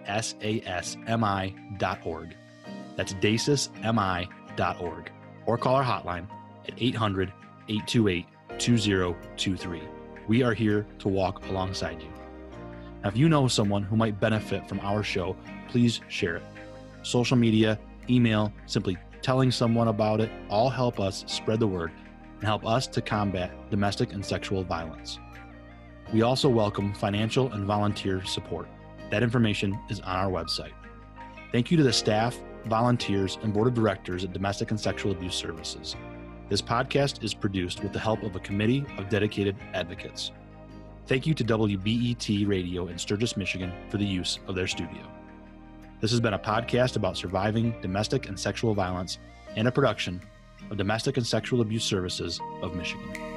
That's 2.96 3.14
dasasmi.org. 3.14 5.12
Or 5.46 5.58
call 5.58 5.74
our 5.74 5.84
hotline 5.84 6.26
at 6.66 6.74
800 6.78 7.32
828 7.68 8.26
2023. 8.58 9.82
We 10.26 10.42
are 10.42 10.54
here 10.54 10.86
to 11.00 11.08
walk 11.08 11.44
alongside 11.46 12.00
you. 12.00 12.08
Now, 13.02 13.08
if 13.10 13.16
you 13.16 13.28
know 13.28 13.48
someone 13.48 13.82
who 13.82 13.96
might 13.96 14.18
benefit 14.20 14.66
from 14.68 14.80
our 14.80 15.02
show, 15.02 15.36
please 15.68 16.00
share 16.08 16.36
it. 16.36 16.42
Social 17.04 17.36
media, 17.36 17.78
email, 18.08 18.50
simply 18.64 18.96
telling 19.20 19.50
someone 19.50 19.88
about 19.88 20.22
it 20.22 20.30
all 20.48 20.70
help 20.70 20.98
us 20.98 21.22
spread 21.26 21.60
the 21.60 21.66
word 21.66 21.92
and 22.36 22.44
help 22.44 22.66
us 22.66 22.86
to 22.86 23.02
combat 23.02 23.52
domestic 23.70 24.14
and 24.14 24.24
sexual 24.24 24.64
violence. 24.64 25.18
We 26.14 26.22
also 26.22 26.48
welcome 26.48 26.94
financial 26.94 27.52
and 27.52 27.66
volunteer 27.66 28.24
support. 28.24 28.68
That 29.10 29.22
information 29.22 29.78
is 29.90 30.00
on 30.00 30.16
our 30.16 30.30
website. 30.30 30.72
Thank 31.52 31.70
you 31.70 31.76
to 31.76 31.82
the 31.82 31.92
staff, 31.92 32.38
volunteers, 32.64 33.38
and 33.42 33.52
board 33.52 33.68
of 33.68 33.74
directors 33.74 34.24
at 34.24 34.32
Domestic 34.32 34.70
and 34.70 34.80
Sexual 34.80 35.12
Abuse 35.12 35.34
Services. 35.34 35.96
This 36.48 36.62
podcast 36.62 37.22
is 37.22 37.34
produced 37.34 37.82
with 37.82 37.92
the 37.92 37.98
help 37.98 38.22
of 38.22 38.34
a 38.34 38.40
committee 38.40 38.86
of 38.96 39.10
dedicated 39.10 39.56
advocates. 39.74 40.32
Thank 41.06 41.26
you 41.26 41.34
to 41.34 41.44
WBET 41.44 42.48
Radio 42.48 42.86
in 42.86 42.96
Sturgis, 42.96 43.36
Michigan 43.36 43.72
for 43.90 43.98
the 43.98 44.06
use 44.06 44.38
of 44.48 44.54
their 44.54 44.66
studio. 44.66 45.13
This 46.04 46.10
has 46.10 46.20
been 46.20 46.34
a 46.34 46.38
podcast 46.38 46.96
about 46.96 47.16
surviving 47.16 47.74
domestic 47.80 48.28
and 48.28 48.38
sexual 48.38 48.74
violence 48.74 49.16
and 49.56 49.66
a 49.66 49.72
production 49.72 50.20
of 50.70 50.76
Domestic 50.76 51.16
and 51.16 51.26
Sexual 51.26 51.62
Abuse 51.62 51.82
Services 51.82 52.38
of 52.60 52.76
Michigan. 52.76 53.33